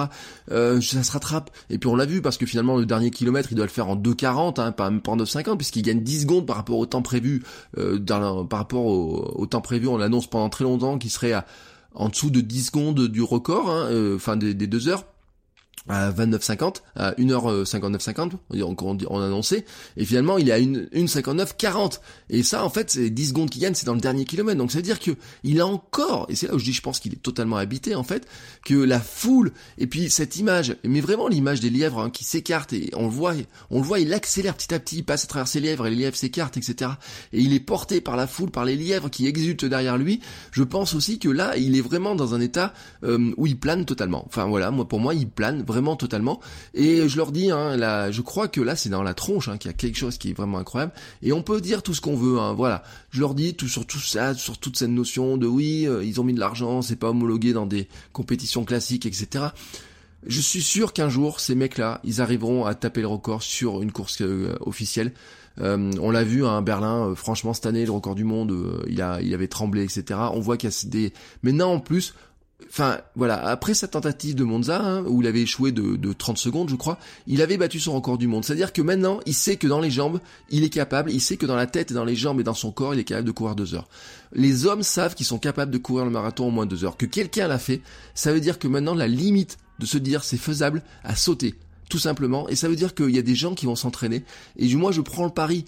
Euh, 0.51 0.81
ça 0.81 1.03
se 1.03 1.13
rattrape. 1.13 1.51
Et 1.71 1.79
puis 1.79 1.89
on 1.89 1.97
l'a 1.97 2.07
vu 2.07 2.23
parce 2.23 2.39
que 2.39 2.47
finalement 2.47 2.77
le 2.77 2.87
dernier 2.87 3.11
kilomètre 3.11 3.49
il 3.53 3.55
doit 3.55 3.67
le 3.67 3.71
faire 3.71 3.89
en 3.89 3.97
2,40, 3.97 4.61
hein, 4.61 4.73
pas, 4.73 4.91
pas 4.91 5.13
en 5.13 5.17
9,50 5.17 5.57
puisqu'il 5.57 5.83
gagne 5.83 6.03
10 6.03 6.23
secondes 6.23 6.47
par 6.47 6.57
rapport 6.57 6.79
au 6.79 6.87
temps 6.87 7.03
prévu, 7.03 7.43
euh, 7.79 7.99
par 7.99 8.59
rapport 8.59 8.85
au, 8.87 9.47
temps 9.47 9.61
prévu, 9.61 9.89
on 9.89 9.97
l'annonce 9.97 10.29
pendant 10.29 10.49
très 10.49 10.65
longtemps 10.65 10.99
qu'il 10.99 11.11
serait 11.11 11.33
à, 11.33 11.47
en 11.95 12.09
dessous 12.09 12.31
de 12.31 12.41
10 12.41 12.67
secondes 12.67 13.09
du 13.09 13.23
record, 13.23 13.71
hein, 13.71 13.87
euh, 13.91 14.17
enfin 14.17 14.37
des, 14.37 14.55
des 14.55 14.67
deux 14.67 14.89
heures 14.89 15.05
à 15.89 16.11
29,50, 16.11 16.77
à 16.97 17.13
1h59,50, 17.13 18.33
on, 18.51 18.77
on 19.09 19.21
a 19.21 19.27
annoncé, 19.27 19.65
et 19.97 20.05
finalement 20.05 20.39
il 20.39 20.49
est 20.49 20.53
à 20.53 20.59
1,59,40. 20.59 22.01
Et 22.31 22.43
ça, 22.43 22.65
en 22.65 22.71
fait, 22.71 22.91
c'est 22.91 23.11
10 23.11 23.29
secondes 23.29 23.51
qu'il 23.51 23.63
gagne, 23.63 23.75
c'est 23.75 23.87
dans 23.87 23.95
le 23.95 24.01
dernier 24.01 24.25
kilomètre. 24.25 24.59
Donc 24.59 24.71
ça 24.71 24.79
veut 24.79 24.83
dire 24.83 25.01
que 25.01 25.13
il 25.45 25.61
a 25.61 25.67
encore, 25.67 26.27
et 26.29 26.37
c'est 26.37 26.49
là 26.49 26.55
où 26.55 26.59
je 26.59 26.65
dis, 26.65 26.73
je 26.73 26.83
pense 26.83 27.01
qu'il 27.01 27.13
est 27.13 27.23
totalement 27.23 27.57
habité, 27.57 27.95
en 27.95 28.05
fait, 28.05 28.27
que 28.65 28.75
la 28.75 29.01
foule, 29.01 29.53
et 29.79 29.87
puis 29.87 30.11
cette 30.11 30.37
image, 30.37 30.77
mais 30.85 31.01
vraiment 31.01 31.29
l'image 31.29 31.61
des 31.61 31.71
lièvres 31.71 32.01
hein, 32.01 32.11
qui 32.11 32.25
s'écartent, 32.25 32.73
et 32.73 32.91
on 32.95 33.05
le 33.05 33.13
voit, 33.13 33.35
on 33.71 33.79
le 33.79 33.85
voit, 33.85 34.01
il 34.01 34.13
accélère 34.13 34.55
petit 34.55 34.75
à 34.75 34.79
petit, 34.79 34.99
il 34.99 35.05
passe 35.05 35.25
à 35.25 35.27
travers 35.27 35.49
ses 35.49 35.61
lièvres, 35.61 35.87
et 35.87 35.91
les 35.91 35.97
lièvres 35.97 36.17
s'écartent, 36.17 36.57
etc. 36.57 36.93
Et 37.33 37.41
il 37.41 37.53
est 37.55 37.61
porté 37.61 38.01
par 38.01 38.17
la 38.17 38.27
foule, 38.27 38.51
par 38.51 38.65
les 38.65 38.77
lièvres 38.77 39.11
qui 39.11 39.27
exultent 39.27 39.65
derrière 39.65 39.97
lui. 39.97 40.21
Je 40.53 40.63
pense 40.63 40.95
aussi 40.95 41.19
que 41.19 41.29
là, 41.29 41.57
il 41.57 41.77
est 41.77 41.81
vraiment 41.81 42.15
dans 42.15 42.35
un 42.35 42.41
état 42.41 42.73
euh, 43.05 43.33
où 43.37 43.47
il 43.47 43.59
plane 43.59 43.85
totalement. 43.85 44.25
Enfin 44.27 44.47
voilà, 44.47 44.71
moi 44.71 44.87
pour 44.87 45.01
moi, 45.01 45.15
il 45.15 45.29
plane 45.29 45.63
vraiment 45.63 45.78
totalement. 45.97 46.41
Et 46.75 47.09
je 47.09 47.17
leur 47.17 47.33
dis, 47.33 47.51
hein, 47.51 47.77
là, 47.77 48.11
je 48.11 48.21
crois 48.23 48.49
que 48.49 48.61
là 48.61 48.77
c'est 48.77 48.89
dans 48.89 49.03
la 49.03 49.15
tronche 49.15 49.49
hein, 49.49 49.59
qu'il 49.59 49.71
y 49.71 49.75
a 49.75 49.77
quelque 49.77 49.97
chose 49.97 50.19
qui 50.19 50.31
est 50.31 50.35
vraiment 50.35 50.59
incroyable. 50.59 50.93
Et 51.23 51.33
on 51.33 51.43
peut 51.43 51.61
dire 51.61 51.83
tout 51.83 51.95
ce 51.95 52.01
qu'on 52.01 52.17
veut, 52.17 52.39
hein, 52.39 52.53
voilà. 52.53 52.83
Je 53.11 53.21
leur 53.21 53.35
dis 53.35 53.55
tout 53.55 53.69
sur 53.69 53.87
tout 53.87 54.01
ça, 54.01 54.35
sur 54.35 54.59
toute 54.59 54.77
cette 54.77 54.91
notion 54.91 55.37
de 55.37 55.47
oui, 55.47 55.87
euh, 55.87 56.05
ils 56.05 56.21
ont 56.21 56.25
mis 56.25 56.35
de 56.35 56.41
l'argent, 56.41 56.83
c'est 56.83 56.97
pas 56.97 57.11
homologué 57.11 57.53
dans 57.53 57.67
des 57.67 57.89
compétitions 58.13 58.65
classiques, 58.65 59.07
etc. 59.07 59.47
Je 60.27 60.41
suis 60.41 60.63
sûr 60.63 60.93
qu'un 60.93 61.09
jour, 61.09 61.41
ces 61.41 61.55
mecs-là, 61.55 62.01
ils 62.05 62.21
arriveront 62.21 62.65
à 62.65 62.75
taper 62.75 63.01
le 63.01 63.07
record 63.07 63.43
sur 63.43 63.83
une 63.83 63.93
course 63.93 64.21
euh, 64.21 64.57
officielle. 64.61 65.13
Euh, 65.61 65.91
on 66.01 66.11
l'a 66.11 66.23
vu 66.23 66.45
à 66.45 66.51
hein, 66.51 66.63
Berlin, 66.63 67.15
franchement 67.17 67.53
cette 67.53 67.67
année, 67.67 67.85
le 67.85 67.91
record 67.91 68.15
du 68.15 68.25
monde, 68.25 68.55
il 68.89 69.03
a, 69.03 69.21
il 69.21 69.35
avait 69.35 69.49
tremblé, 69.49 69.83
etc. 69.83 70.21
On 70.33 70.41
voit 70.41 70.57
qu'il 70.57 70.71
y 70.71 70.73
a 70.73 70.89
des. 70.89 71.13
Maintenant 71.43 71.73
en 71.73 71.81
plus, 71.81 72.15
Enfin, 72.69 72.99
voilà, 73.15 73.47
après 73.47 73.73
sa 73.73 73.87
tentative 73.87 74.35
de 74.35 74.43
Monza, 74.43 74.83
hein, 74.83 75.05
où 75.07 75.23
il 75.23 75.29
avait 75.29 75.43
échoué 75.43 75.71
de, 75.71 75.95
de 75.95 76.13
30 76.13 76.39
secondes, 76.39 76.69
je 76.69 76.75
crois, 76.75 76.99
il 77.29 77.41
avait 77.41 77.57
battu 77.57 77.79
son 77.79 77.95
record 77.95 78.19
du 78.19 78.27
monde. 78.27 78.45
C'est-à-dire 78.45 78.73
que 78.73 78.83
maintenant, 78.83 79.21
il 79.27 79.35
sait 79.35 79.57
que 79.57 79.69
dans 79.69 79.81
les 79.81 79.91
jambes, 79.91 80.21
il 80.51 80.65
est 80.65 80.69
capable, 80.69 81.13
il 81.13 81.21
sait 81.21 81.37
que 81.37 81.47
dans 81.47 81.55
la 81.55 81.67
tête 81.67 81.93
et 81.93 81.95
dans 81.95 82.05
les 82.05 82.17
jambes 82.17 82.41
et 82.41 82.45
dans 82.45 82.55
son 82.55 82.73
corps, 82.73 82.95
il 82.95 83.01
est 83.01 83.05
capable 83.05 83.29
de 83.29 83.33
courir 83.33 83.55
deux 83.55 83.75
heures. 83.75 83.89
Les 84.33 84.67
hommes 84.67 84.83
savent 84.83 85.15
qu'ils 85.15 85.27
sont 85.27 85.39
capables 85.39 85.71
de 85.71 85.79
courir 85.79 86.05
le 86.05 86.11
marathon 86.11 86.49
en 86.49 86.51
moins 86.51 86.67
de 86.67 86.71
deux 86.71 86.85
heures. 86.85 86.97
Que 86.97 87.07
quelqu'un 87.07 87.47
l'a 87.47 87.61
fait, 87.61 87.81
ça 88.15 88.33
veut 88.33 88.41
dire 88.41 88.59
que 88.59 88.67
maintenant, 88.67 88.95
la 88.95 89.09
limite 89.09 89.59
de 89.79 89.87
se 89.87 89.97
dire 89.97 90.25
c'est 90.25 90.37
faisable 90.37 90.83
à 91.05 91.15
sauter, 91.15 91.55
tout 91.89 92.01
simplement. 92.01 92.49
Et 92.49 92.57
ça 92.57 92.69
veut 92.69 92.77
dire 92.77 92.95
qu'il 92.95 93.11
y 93.11 93.19
a 93.19 93.23
des 93.23 93.37
gens 93.37 93.55
qui 93.55 93.67
vont 93.67 93.77
s'entraîner. 93.77 94.25
Et 94.57 94.75
moi, 94.75 94.91
je 94.91 95.01
prends 95.01 95.25
le 95.25 95.31
pari 95.31 95.65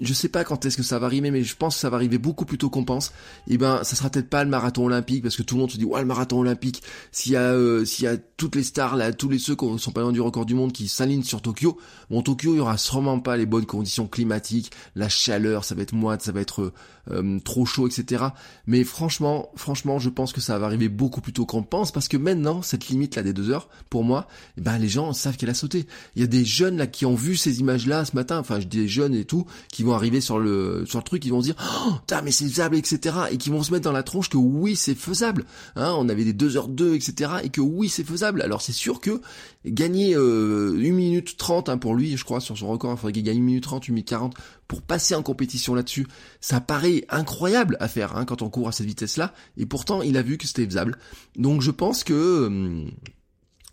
je 0.00 0.14
sais 0.14 0.28
pas 0.28 0.44
quand 0.44 0.64
est-ce 0.64 0.76
que 0.76 0.82
ça 0.82 0.98
va 0.98 1.06
arriver, 1.06 1.30
mais 1.30 1.44
je 1.44 1.54
pense 1.54 1.74
que 1.74 1.80
ça 1.80 1.90
va 1.90 1.96
arriver 1.96 2.18
beaucoup 2.18 2.44
plus 2.44 2.58
tôt 2.58 2.70
qu'on 2.70 2.84
pense. 2.84 3.08
Et 3.48 3.54
eh 3.54 3.58
ben, 3.58 3.84
ça 3.84 3.96
sera 3.96 4.10
peut-être 4.10 4.30
pas 4.30 4.42
le 4.42 4.50
marathon 4.50 4.86
olympique, 4.86 5.22
parce 5.22 5.36
que 5.36 5.42
tout 5.42 5.54
le 5.56 5.60
monde 5.60 5.70
se 5.70 5.76
dit, 5.76 5.84
ouais, 5.84 6.00
le 6.00 6.06
marathon 6.06 6.40
olympique, 6.40 6.82
s'il 7.10 7.32
y 7.32 7.36
a, 7.36 7.52
euh, 7.52 7.84
s'il 7.84 8.04
y 8.04 8.08
a 8.08 8.16
toutes 8.16 8.56
les 8.56 8.62
stars, 8.62 8.96
là, 8.96 9.12
tous 9.12 9.28
les 9.28 9.38
ceux 9.38 9.54
qui 9.54 9.66
sont 9.78 9.92
pas 9.92 10.00
loin 10.00 10.12
du 10.12 10.20
record 10.20 10.46
du 10.46 10.54
monde 10.54 10.72
qui 10.72 10.88
s'alignent 10.88 11.22
sur 11.22 11.42
Tokyo, 11.42 11.78
bon, 12.10 12.22
Tokyo, 12.22 12.54
il 12.54 12.56
y 12.58 12.60
aura 12.60 12.78
sûrement 12.78 13.20
pas 13.20 13.36
les 13.36 13.46
bonnes 13.46 13.66
conditions 13.66 14.06
climatiques, 14.06 14.72
la 14.96 15.08
chaleur, 15.08 15.64
ça 15.64 15.74
va 15.74 15.82
être 15.82 15.94
moite, 15.94 16.22
ça 16.22 16.32
va 16.32 16.40
être 16.40 16.72
euh, 17.10 17.38
trop 17.40 17.66
chaud, 17.66 17.86
etc. 17.86 18.24
Mais 18.66 18.84
franchement, 18.84 19.50
franchement, 19.56 19.98
je 19.98 20.08
pense 20.08 20.32
que 20.32 20.40
ça 20.40 20.58
va 20.58 20.66
arriver 20.66 20.88
beaucoup 20.88 21.20
plus 21.20 21.32
tôt 21.32 21.46
qu'on 21.46 21.62
pense, 21.62 21.92
parce 21.92 22.08
que 22.08 22.16
maintenant, 22.16 22.62
cette 22.62 22.88
limite 22.88 23.16
là 23.16 23.22
des 23.22 23.32
deux 23.32 23.50
heures, 23.50 23.68
pour 23.90 24.04
moi, 24.04 24.26
eh 24.56 24.60
ben, 24.60 24.78
les 24.78 24.88
gens 24.88 25.12
savent 25.12 25.36
qu'elle 25.36 25.50
a 25.50 25.54
sauté. 25.54 25.86
Il 26.16 26.22
y 26.22 26.24
a 26.24 26.28
des 26.28 26.44
jeunes 26.44 26.76
là 26.78 26.86
qui 26.86 27.04
ont 27.04 27.14
vu 27.14 27.36
ces 27.36 27.60
images-là 27.60 28.04
ce 28.04 28.16
matin, 28.16 28.38
enfin, 28.38 28.60
je 28.60 28.66
dis 28.66 28.78
des 28.78 28.88
jeunes 28.88 29.14
et 29.14 29.24
tout, 29.24 29.46
qui 29.70 29.81
vont 29.84 29.94
arriver 29.94 30.20
sur 30.20 30.38
le 30.38 30.84
sur 30.86 30.98
le 30.98 31.04
truc, 31.04 31.24
ils 31.24 31.30
vont 31.30 31.40
se 31.40 31.46
dire 31.46 31.56
oh, 31.86 31.94
mais 32.24 32.30
c'est 32.30 32.44
faisable, 32.44 32.76
etc. 32.76 33.16
Et 33.30 33.38
qui 33.38 33.50
vont 33.50 33.62
se 33.62 33.72
mettre 33.72 33.84
dans 33.84 33.92
la 33.92 34.02
tronche 34.02 34.28
que 34.28 34.36
oui, 34.36 34.76
c'est 34.76 34.94
faisable. 34.94 35.44
Hein, 35.76 35.94
on 35.96 36.08
avait 36.08 36.24
des 36.24 36.32
2 36.32 36.50
h 36.50 36.74
2 36.74 36.94
etc. 36.94 37.30
Et 37.44 37.48
que 37.48 37.60
oui, 37.60 37.88
c'est 37.88 38.04
faisable. 38.04 38.42
Alors 38.42 38.62
c'est 38.62 38.72
sûr 38.72 39.00
que 39.00 39.20
gagner 39.64 40.14
euh, 40.14 40.74
1 40.76 40.92
minute 40.92 41.36
30 41.36 41.68
hein, 41.68 41.78
pour 41.78 41.94
lui, 41.94 42.16
je 42.16 42.24
crois, 42.24 42.40
sur 42.40 42.56
son 42.56 42.68
record, 42.68 42.92
il 42.92 42.96
faudrait 42.96 43.12
qu'il 43.12 43.22
gagne 43.22 43.38
1 43.38 43.42
minute 43.42 43.64
30, 43.64 43.84
1 43.88 43.92
minute 43.92 44.08
40 44.08 44.34
pour 44.68 44.82
passer 44.82 45.14
en 45.14 45.22
compétition 45.22 45.74
là-dessus. 45.74 46.06
Ça 46.40 46.60
paraît 46.60 47.04
incroyable 47.08 47.76
à 47.80 47.88
faire 47.88 48.16
hein, 48.16 48.24
quand 48.24 48.42
on 48.42 48.50
court 48.50 48.68
à 48.68 48.72
cette 48.72 48.86
vitesse-là. 48.86 49.34
Et 49.56 49.66
pourtant, 49.66 50.02
il 50.02 50.16
a 50.16 50.22
vu 50.22 50.38
que 50.38 50.46
c'était 50.46 50.64
faisable. 50.64 50.98
Donc 51.36 51.62
je 51.62 51.70
pense 51.70 52.04
que... 52.04 52.46
Hum, 52.46 52.90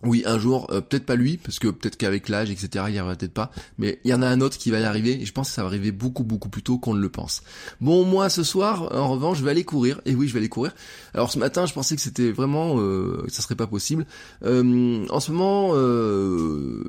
oui, 0.04 0.24
un 0.26 0.40
jour, 0.40 0.68
euh, 0.72 0.80
peut-être 0.80 1.06
pas 1.06 1.16
lui, 1.16 1.36
parce 1.38 1.60
que 1.60 1.68
peut-être 1.68 1.98
qu'avec 1.98 2.30
l'âge, 2.30 2.50
etc., 2.50 2.86
il 2.88 2.96
y 2.96 3.00
arrivera 3.00 3.16
peut-être 3.16 3.34
pas, 3.34 3.52
mais 3.78 4.00
il 4.06 4.12
y 4.12 4.14
en 4.14 4.22
a 4.22 4.28
un 4.28 4.40
autre 4.40 4.58
qui 4.58 4.72
va 4.72 4.80
y 4.80 4.86
arriver, 4.86 5.22
et 5.22 5.26
je 5.26 5.34
pense 5.34 5.50
que 5.50 5.56
ça 5.56 5.62
va 5.62 5.68
arriver 5.68 5.92
beaucoup, 5.92 6.24
beaucoup 6.24 6.48
plus 6.48 6.64
tôt 6.64 6.78
qu'on 6.78 6.94
ne 6.94 7.02
le 7.02 7.10
pense. 7.10 7.44
Bon, 7.82 8.06
moi, 8.06 8.30
ce 8.30 8.44
soir, 8.44 8.96
en 8.96 9.10
revanche, 9.10 9.40
je 9.40 9.44
vais 9.44 9.52
aller 9.52 9.66
courir, 9.66 10.00
et 10.06 10.16
oui, 10.16 10.30
je 10.30 10.34
vais 10.34 10.40
aller 10.40 10.48
courir. 10.48 10.74
Alors, 11.14 11.30
ce 11.30 11.38
matin, 11.38 11.66
je 11.66 11.74
pensais 11.74 11.96
que 11.96 12.02
c'était 12.02 12.32
vraiment, 12.32 12.80
euh, 12.80 13.26
ça 13.28 13.42
serait 13.42 13.56
pas 13.56 13.68
possible. 13.68 14.06
Euh, 14.46 15.06
en 15.10 15.20
ce 15.20 15.34
moment, 15.34 15.72
euh, 15.74 16.82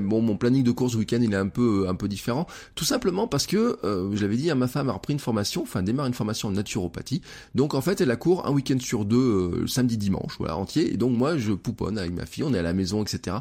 bon, 0.00 0.22
mon 0.22 0.38
planning 0.38 0.64
de 0.64 0.70
course 0.70 0.94
week-end, 0.94 1.20
il 1.20 1.34
est 1.34 1.36
un 1.36 1.48
peu, 1.48 1.86
un 1.88 1.94
peu 1.94 2.08
différent, 2.08 2.46
tout 2.74 2.86
simplement 2.86 3.26
parce 3.26 3.46
que, 3.46 3.78
je 3.82 4.22
l'avais 4.22 4.36
dit, 4.36 4.50
à 4.50 4.54
ma 4.54 4.66
femme 4.68 4.88
a 4.88 4.92
repris 4.92 5.12
une 5.12 5.18
formation, 5.18 5.62
enfin, 5.62 5.82
démarre 5.82 6.06
une 6.06 6.14
formation 6.14 6.48
en 6.48 6.52
naturopathie, 6.52 7.20
donc 7.54 7.74
en 7.74 7.82
fait, 7.82 8.00
elle 8.00 8.10
a 8.10 8.16
court 8.16 8.46
un 8.46 8.50
week-end 8.50 8.78
sur 8.80 9.04
deux, 9.04 9.66
samedi, 9.66 9.98
dimanche, 9.98 10.36
voilà, 10.38 10.56
entier, 10.56 10.94
et 10.94 10.96
donc 10.96 11.16
moi, 11.16 11.36
je 11.36 11.52
pouponne 11.52 11.98
avec 11.98 12.12
ma 12.12 12.24
fille, 12.24 12.45
on 12.46 12.54
est 12.54 12.58
à 12.58 12.62
la 12.62 12.72
maison, 12.72 13.02
etc. 13.02 13.38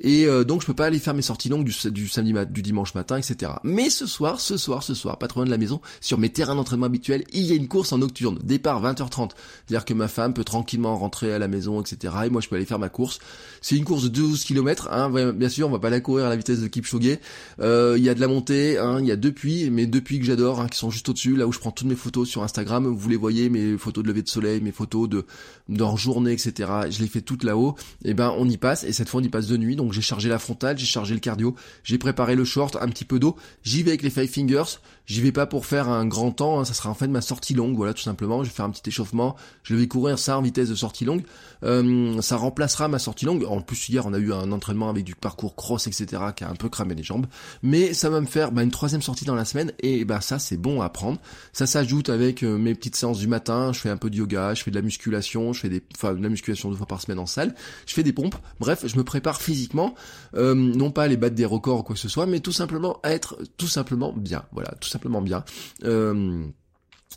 Et 0.00 0.26
euh, 0.26 0.44
donc 0.44 0.62
je 0.62 0.66
peux 0.66 0.74
pas 0.74 0.86
aller 0.86 0.98
faire 0.98 1.14
mes 1.14 1.22
sorties 1.22 1.48
longues 1.48 1.64
du, 1.64 1.72
samedi, 2.08 2.34
du 2.50 2.62
dimanche 2.62 2.94
matin, 2.94 3.16
etc. 3.16 3.52
Mais 3.62 3.90
ce 3.90 4.06
soir, 4.06 4.40
ce 4.40 4.56
soir, 4.56 4.82
ce 4.82 4.94
soir, 4.94 5.18
pas 5.18 5.28
trop 5.28 5.40
loin 5.40 5.46
de 5.46 5.50
la 5.50 5.58
maison, 5.58 5.80
sur 6.00 6.18
mes 6.18 6.30
terrains 6.30 6.54
d'entraînement 6.54 6.86
habituels, 6.86 7.24
il 7.32 7.42
y 7.42 7.52
a 7.52 7.54
une 7.54 7.68
course 7.68 7.92
en 7.92 7.98
nocturne, 7.98 8.38
départ 8.42 8.82
20h30. 8.82 9.30
C'est-à-dire 9.66 9.84
que 9.84 9.94
ma 9.94 10.08
femme 10.08 10.34
peut 10.34 10.44
tranquillement 10.44 10.96
rentrer 10.96 11.32
à 11.32 11.38
la 11.38 11.48
maison, 11.48 11.80
etc. 11.80 12.14
Et 12.26 12.30
moi 12.30 12.40
je 12.40 12.48
peux 12.48 12.56
aller 12.56 12.64
faire 12.64 12.78
ma 12.78 12.88
course. 12.88 13.18
C'est 13.60 13.76
une 13.76 13.84
course 13.84 14.04
de 14.04 14.08
12 14.08 14.44
km, 14.44 14.88
hein, 14.92 15.32
bien 15.32 15.48
sûr, 15.48 15.68
on 15.68 15.72
va 15.72 15.78
pas 15.78 15.90
la 15.90 16.00
courir 16.00 16.26
à 16.26 16.28
la 16.28 16.36
vitesse 16.36 16.60
de 16.60 16.68
Kipchoge. 16.68 17.18
Euh, 17.60 17.94
il 17.98 18.04
y 18.04 18.08
a 18.08 18.14
de 18.14 18.20
la 18.20 18.28
montée, 18.28 18.78
hein, 18.78 18.98
il 19.00 19.06
y 19.06 19.12
a 19.12 19.16
deux 19.16 19.32
puits, 19.32 19.70
mais 19.70 19.86
deux 19.86 20.00
puits 20.00 20.18
que 20.18 20.24
j'adore, 20.24 20.60
hein, 20.60 20.68
qui 20.68 20.78
sont 20.78 20.90
juste 20.90 21.08
au-dessus, 21.08 21.36
là 21.36 21.46
où 21.46 21.52
je 21.52 21.58
prends 21.58 21.70
toutes 21.70 21.88
mes 21.88 21.96
photos 21.96 22.28
sur 22.28 22.42
Instagram. 22.42 22.86
Vous 22.86 23.08
les 23.08 23.16
voyez, 23.16 23.48
mes 23.48 23.76
photos 23.76 24.04
de 24.04 24.08
lever 24.08 24.22
de 24.22 24.28
soleil, 24.28 24.60
mes 24.60 24.72
photos 24.72 25.08
de, 25.08 25.24
de 25.68 25.84
journée, 25.96 26.32
etc. 26.32 26.70
Je 26.90 27.00
les 27.00 27.08
fais 27.08 27.20
toutes 27.20 27.44
là-haut. 27.44 27.76
Et 28.04 28.14
ben 28.14 28.34
on 28.36 28.45
y 28.48 28.56
passe 28.56 28.84
et 28.84 28.92
cette 28.92 29.08
fois 29.08 29.20
on 29.20 29.24
y 29.24 29.28
passe 29.28 29.46
de 29.46 29.56
nuit. 29.56 29.76
Donc 29.76 29.92
j'ai 29.92 30.02
chargé 30.02 30.28
la 30.28 30.38
frontale, 30.38 30.78
j'ai 30.78 30.86
chargé 30.86 31.14
le 31.14 31.20
cardio, 31.20 31.54
j'ai 31.84 31.98
préparé 31.98 32.34
le 32.34 32.44
short, 32.44 32.76
un 32.80 32.88
petit 32.88 33.04
peu 33.04 33.18
d'eau, 33.18 33.36
j'y 33.62 33.82
vais 33.82 33.90
avec 33.90 34.02
les 34.02 34.10
five 34.10 34.28
fingers, 34.28 34.78
j'y 35.06 35.20
vais 35.20 35.32
pas 35.32 35.46
pour 35.46 35.66
faire 35.66 35.88
un 35.88 36.04
grand 36.04 36.32
temps, 36.32 36.60
hein, 36.60 36.64
ça 36.64 36.74
sera 36.74 36.90
en 36.90 36.94
fait 36.94 37.06
ma 37.06 37.20
sortie 37.20 37.54
longue, 37.54 37.76
voilà 37.76 37.94
tout 37.94 38.02
simplement, 38.02 38.42
je 38.42 38.50
vais 38.50 38.54
faire 38.54 38.64
un 38.64 38.70
petit 38.70 38.88
échauffement, 38.88 39.36
je 39.62 39.74
vais 39.74 39.86
courir 39.86 40.18
ça 40.18 40.38
en 40.38 40.42
vitesse 40.42 40.68
de 40.68 40.74
sortie 40.74 41.04
longue, 41.04 41.22
euh, 41.62 42.20
ça 42.20 42.36
remplacera 42.36 42.88
ma 42.88 42.98
sortie 42.98 43.24
longue, 43.24 43.44
en 43.48 43.60
plus 43.60 43.88
hier 43.88 44.04
on 44.06 44.12
a 44.12 44.18
eu 44.18 44.32
un 44.32 44.50
entraînement 44.52 44.90
avec 44.90 45.04
du 45.04 45.14
parcours 45.14 45.54
cross 45.54 45.86
etc 45.86 46.22
qui 46.34 46.44
a 46.44 46.50
un 46.50 46.54
peu 46.54 46.68
cramé 46.68 46.94
les 46.94 47.04
jambes, 47.04 47.26
mais 47.62 47.94
ça 47.94 48.10
va 48.10 48.20
me 48.20 48.26
faire 48.26 48.50
bah, 48.50 48.62
une 48.62 48.70
troisième 48.70 49.02
sortie 49.02 49.24
dans 49.24 49.36
la 49.36 49.44
semaine 49.44 49.72
et 49.78 50.04
bah 50.04 50.20
ça 50.20 50.38
c'est 50.38 50.56
bon 50.56 50.82
à 50.82 50.88
prendre, 50.88 51.18
ça 51.52 51.66
s'ajoute 51.66 52.10
avec 52.10 52.42
euh, 52.42 52.58
mes 52.58 52.74
petites 52.74 52.96
séances 52.96 53.18
du 53.18 53.28
matin, 53.28 53.72
je 53.72 53.80
fais 53.80 53.90
un 53.90 53.96
peu 53.96 54.10
de 54.10 54.16
yoga, 54.16 54.54
je 54.54 54.62
fais 54.62 54.70
de 54.70 54.76
la 54.76 54.82
musculation, 54.82 55.52
je 55.52 55.60
fais 55.60 55.68
des, 55.68 55.82
enfin 55.94 56.14
de 56.14 56.22
la 56.22 56.28
musculation 56.28 56.68
deux 56.70 56.76
fois 56.76 56.86
par 56.86 57.00
semaine 57.00 57.20
en 57.20 57.26
salle, 57.26 57.54
je 57.86 57.94
fais 57.94 58.02
des 58.02 58.12
pompes, 58.12 58.36
bref 58.58 58.84
je 58.84 58.96
me 58.96 59.04
prépare 59.04 59.40
physiquement, 59.40 59.94
euh, 60.34 60.54
non 60.54 60.90
pas 60.90 61.04
aller 61.04 61.16
battre 61.16 61.36
des 61.36 61.44
records 61.44 61.80
ou 61.80 61.82
quoi 61.84 61.94
que 61.94 62.00
ce 62.00 62.08
soit, 62.08 62.26
mais 62.26 62.40
tout 62.40 62.52
simplement 62.52 62.98
être 63.04 63.38
tout 63.56 63.68
simplement 63.68 64.12
bien, 64.12 64.44
voilà, 64.52 64.72
tout 64.80 64.88
simplement 64.96 65.20
bien. 65.20 65.44
Euh, 65.84 66.46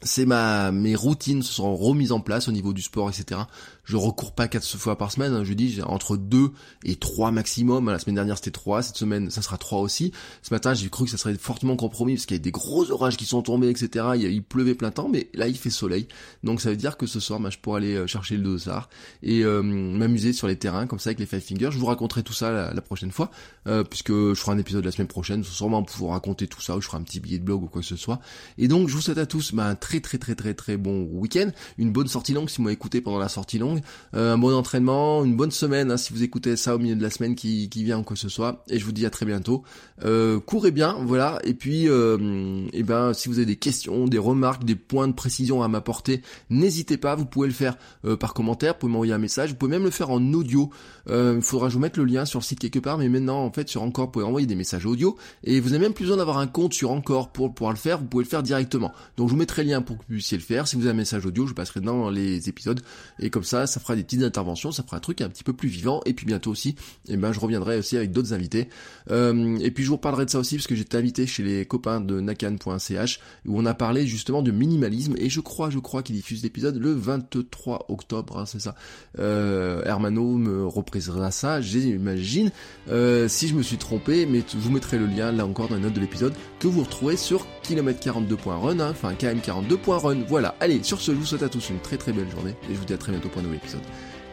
c'est 0.01 0.25
ma 0.25 0.71
mes 0.71 0.95
routines 0.95 1.43
se 1.43 1.53
sont 1.53 1.75
remises 1.75 2.11
en 2.11 2.19
place 2.19 2.47
au 2.47 2.51
niveau 2.51 2.73
du 2.73 2.81
sport, 2.81 3.09
etc 3.09 3.41
je 3.89 3.97
recours 3.97 4.33
pas 4.33 4.47
quatre 4.47 4.67
fois 4.77 4.99
par 4.99 5.11
semaine, 5.11 5.33
hein, 5.33 5.43
je 5.43 5.51
dis 5.53 5.81
entre 5.81 6.15
deux 6.15 6.51
et 6.85 6.95
trois 6.95 7.31
maximum. 7.31 7.89
La 7.89 7.97
semaine 7.97 8.13
dernière 8.13 8.37
c'était 8.37 8.51
trois, 8.51 8.83
cette 8.83 8.97
semaine 8.97 9.31
ça 9.31 9.41
sera 9.41 9.57
trois 9.57 9.79
aussi. 9.79 10.11
Ce 10.43 10.53
matin 10.53 10.75
j'ai 10.75 10.91
cru 10.91 11.05
que 11.05 11.09
ça 11.09 11.17
serait 11.17 11.33
fortement 11.33 11.75
compromis 11.75 12.13
parce 12.13 12.27
qu'il 12.27 12.37
y 12.37 12.39
a 12.39 12.43
des 12.43 12.51
gros 12.51 12.91
orages 12.91 13.17
qui 13.17 13.25
sont 13.25 13.41
tombés, 13.41 13.67
etc. 13.67 14.09
Il, 14.13 14.25
il 14.25 14.43
pleuvait 14.43 14.75
plein 14.75 14.91
temps, 14.91 15.09
mais 15.09 15.31
là 15.33 15.47
il 15.47 15.57
fait 15.57 15.71
soleil. 15.71 16.07
Donc 16.43 16.61
ça 16.61 16.69
veut 16.69 16.75
dire 16.75 16.97
que 16.97 17.07
ce 17.07 17.19
soir 17.19 17.39
bah, 17.39 17.49
je 17.49 17.57
pourrais 17.57 17.81
aller 17.81 17.95
euh, 17.95 18.05
chercher 18.05 18.37
le 18.37 18.43
dossard 18.43 18.89
et 19.23 19.43
euh, 19.43 19.63
m'amuser 19.63 20.33
sur 20.33 20.47
les 20.47 20.55
terrains 20.55 20.85
comme 20.85 20.99
ça 20.99 21.09
avec 21.09 21.19
les 21.19 21.25
five 21.25 21.39
fingers. 21.39 21.69
Je 21.71 21.79
vous 21.79 21.87
raconterai 21.87 22.21
tout 22.21 22.33
ça 22.33 22.71
la, 22.71 22.81
prochaine 22.81 23.11
fois, 23.11 23.31
euh, 23.65 23.83
puisque 23.83 24.11
je 24.11 24.35
ferai 24.35 24.51
un 24.51 24.59
épisode 24.59 24.85
la 24.85 24.91
semaine 24.91 25.07
prochaine, 25.07 25.43
sûrement 25.43 25.81
pour 25.81 25.97
vous 25.97 26.07
raconter 26.09 26.45
tout 26.45 26.61
ça, 26.61 26.77
ou 26.77 26.81
je 26.81 26.85
ferai 26.85 26.97
un 26.97 27.03
petit 27.03 27.19
billet 27.19 27.39
de 27.39 27.43
blog 27.43 27.63
ou 27.63 27.67
quoi 27.67 27.81
que 27.81 27.87
ce 27.87 27.95
soit. 27.95 28.19
Et 28.59 28.67
donc 28.67 28.87
je 28.87 28.93
vous 28.93 29.01
souhaite 29.01 29.17
à 29.17 29.25
tous 29.25 29.51
bah, 29.55 29.65
un 29.65 29.75
très 29.75 29.99
très 29.99 30.19
très 30.19 30.35
très 30.35 30.53
très 30.53 30.77
bon 30.77 31.09
week-end, 31.11 31.49
une 31.79 31.91
bonne 31.91 32.07
sortie 32.07 32.33
longue 32.33 32.51
si 32.51 32.57
vous 32.57 32.63
m'avez 32.65 32.75
écouté 32.75 33.01
pendant 33.01 33.17
la 33.17 33.29
sortie 33.29 33.57
longue. 33.57 33.78
Euh, 34.15 34.33
un 34.33 34.37
bon 34.37 34.53
entraînement, 34.53 35.23
une 35.23 35.35
bonne 35.35 35.51
semaine 35.51 35.91
hein, 35.91 35.97
si 35.97 36.13
vous 36.13 36.23
écoutez 36.23 36.55
ça 36.55 36.75
au 36.75 36.79
milieu 36.79 36.95
de 36.95 37.01
la 37.01 37.09
semaine 37.09 37.35
qui, 37.35 37.69
vient 37.75 37.99
ou 37.99 38.03
quoi 38.03 38.15
que 38.15 38.21
ce 38.21 38.29
soit. 38.29 38.63
Et 38.69 38.79
je 38.79 38.85
vous 38.85 38.91
dis 38.91 39.05
à 39.05 39.09
très 39.09 39.25
bientôt. 39.25 39.63
Euh, 40.03 40.39
courez 40.39 40.71
bien, 40.71 40.97
voilà. 41.01 41.39
Et 41.43 41.53
puis, 41.53 41.87
euh, 41.87 42.67
et 42.73 42.83
ben, 42.83 43.13
si 43.13 43.29
vous 43.29 43.37
avez 43.37 43.45
des 43.45 43.55
questions, 43.55 44.07
des 44.07 44.17
remarques, 44.17 44.65
des 44.65 44.75
points 44.75 45.07
de 45.07 45.13
précision 45.13 45.63
à 45.63 45.67
m'apporter, 45.67 46.21
n'hésitez 46.49 46.97
pas. 46.97 47.15
Vous 47.15 47.25
pouvez 47.25 47.47
le 47.47 47.53
faire 47.53 47.77
par 48.19 48.33
commentaire, 48.33 48.73
vous 48.73 48.79
pouvez 48.79 48.91
m'envoyer 48.91 49.13
un 49.13 49.17
message, 49.17 49.51
vous 49.51 49.55
pouvez 49.55 49.71
même 49.71 49.83
le 49.83 49.91
faire 49.91 50.09
en 50.09 50.33
audio. 50.33 50.69
Il 51.09 51.41
faudra 51.41 51.69
je 51.69 51.75
vous 51.75 51.79
mette 51.79 51.97
le 51.97 52.05
lien 52.05 52.25
sur 52.25 52.39
le 52.39 52.43
site 52.43 52.59
quelque 52.59 52.79
part, 52.79 52.97
mais 52.97 53.09
maintenant, 53.09 53.43
en 53.43 53.51
fait, 53.51 53.69
sur 53.69 53.83
Encore, 53.83 54.05
vous 54.05 54.11
pouvez 54.11 54.25
envoyer 54.25 54.47
des 54.47 54.55
messages 54.55 54.85
audio. 54.85 55.17
Et 55.43 55.59
vous 55.59 55.69
n'avez 55.69 55.83
même 55.83 55.93
plus 55.93 56.03
besoin 56.03 56.17
d'avoir 56.17 56.39
un 56.39 56.47
compte 56.47 56.73
sur 56.73 56.91
Encore 56.91 57.31
pour 57.31 57.53
pouvoir 57.53 57.71
le 57.73 57.77
faire. 57.77 57.99
Vous 57.99 58.05
pouvez 58.05 58.23
le 58.23 58.29
faire 58.29 58.43
directement. 58.43 58.91
Donc, 59.17 59.27
je 59.27 59.33
vous 59.33 59.39
mettrai 59.39 59.63
le 59.63 59.69
lien 59.69 59.81
pour 59.81 59.97
que 59.97 60.03
vous 60.03 60.15
puissiez 60.15 60.37
le 60.37 60.43
faire. 60.43 60.67
Si 60.67 60.75
vous 60.75 60.83
avez 60.83 60.91
un 60.91 60.97
message 60.97 61.25
audio, 61.25 61.47
je 61.47 61.53
passerai 61.53 61.81
dans 61.81 62.09
les 62.09 62.49
épisodes. 62.49 62.81
Et 63.19 63.29
comme 63.29 63.43
ça, 63.43 63.67
ça 63.69 63.79
fera 63.79 63.95
des 63.95 64.03
petites 64.03 64.23
interventions, 64.23 64.71
ça 64.71 64.83
fera 64.83 64.97
un 64.97 64.99
truc 64.99 65.21
un 65.21 65.29
petit 65.29 65.43
peu 65.43 65.53
plus 65.53 65.69
vivant. 65.69 66.01
Et 66.05 66.13
puis 66.13 66.25
bientôt 66.25 66.51
aussi, 66.51 66.69
et 66.69 67.13
eh 67.13 67.17
ben, 67.17 67.31
je 67.31 67.39
reviendrai 67.39 67.77
aussi 67.77 67.95
avec 67.95 68.11
d'autres 68.11 68.33
invités. 68.33 68.67
Euh, 69.11 69.57
et 69.59 69.71
puis 69.71 69.83
je 69.83 69.89
vous 69.89 69.95
reparlerai 69.95 70.25
de 70.25 70.29
ça 70.29 70.39
aussi 70.39 70.55
parce 70.55 70.67
que 70.67 70.75
été 70.79 70.97
invité 70.97 71.27
chez 71.27 71.43
les 71.43 71.65
copains 71.65 72.01
de 72.01 72.19
nakan.ch 72.19 73.19
où 73.45 73.59
on 73.59 73.65
a 73.65 73.73
parlé 73.73 74.07
justement 74.07 74.41
de 74.41 74.51
minimalisme. 74.51 75.15
Et 75.17 75.29
je 75.29 75.39
crois, 75.39 75.69
je 75.69 75.79
crois 75.79 76.03
qu'ils 76.03 76.15
diffusent 76.15 76.43
l'épisode 76.43 76.77
le 76.77 76.93
23 76.93 77.85
octobre, 77.89 78.39
hein, 78.39 78.45
c'est 78.45 78.59
ça. 78.59 78.75
Euh, 79.19 79.81
Hermano 79.85 80.37
me 80.37 80.65
représentera 80.65 81.31
ça, 81.31 81.61
j'imagine. 81.61 82.51
Euh, 82.89 83.27
si 83.27 83.47
je 83.47 83.55
me 83.55 83.61
suis 83.61 83.77
trompé, 83.77 84.25
mais 84.25 84.43
vous 84.53 84.71
mettrai 84.71 84.97
le 84.97 85.05
lien 85.05 85.31
là 85.31 85.45
encore 85.45 85.67
dans 85.67 85.75
la 85.75 85.81
note 85.81 85.93
de 85.93 85.99
l'épisode 85.99 86.33
que 86.59 86.67
vous 86.67 86.83
retrouvez 86.83 87.17
sur 87.17 87.45
km42.run, 87.69 88.79
hein, 88.79 88.89
enfin 88.91 89.13
km42.run. 89.13 90.23
Voilà, 90.27 90.55
allez, 90.59 90.81
sur 90.83 90.99
ce, 90.99 91.11
je 91.11 91.17
vous 91.17 91.25
souhaite 91.25 91.43
à 91.43 91.49
tous 91.49 91.69
une 91.69 91.79
très 91.79 91.97
très 91.97 92.11
belle 92.11 92.29
journée 92.29 92.55
et 92.69 92.73
je 92.73 92.79
vous 92.79 92.85
dis 92.85 92.93
à 92.93 92.97
très 92.97 93.11
bientôt 93.11 93.29
pour 93.29 93.39
un 93.39 93.43
nouvel 93.43 93.59
épisode. 93.59 93.81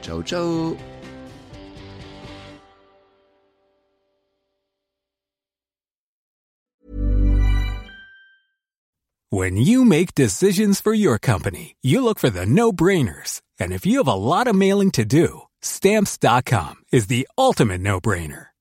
Ciao 0.02 0.22
ciao 0.22 0.76
When 9.30 9.56
you 9.56 9.84
make 9.84 10.14
decisions 10.14 10.80
for 10.80 10.94
your 10.94 11.18
company, 11.18 11.76
you 11.82 12.00
look 12.00 12.18
for 12.18 12.30
the 12.30 12.46
no-brainers. 12.46 13.42
And 13.60 13.72
if 13.72 13.84
you 13.84 13.98
have 13.98 14.08
a 14.08 14.14
lot 14.14 14.46
of 14.46 14.54
mailing 14.54 14.92
to 14.92 15.04
do, 15.04 15.42
stamps.com 15.60 16.76
is 16.92 17.08
the 17.08 17.26
ultimate 17.36 17.80
no-brainer. 17.80 18.46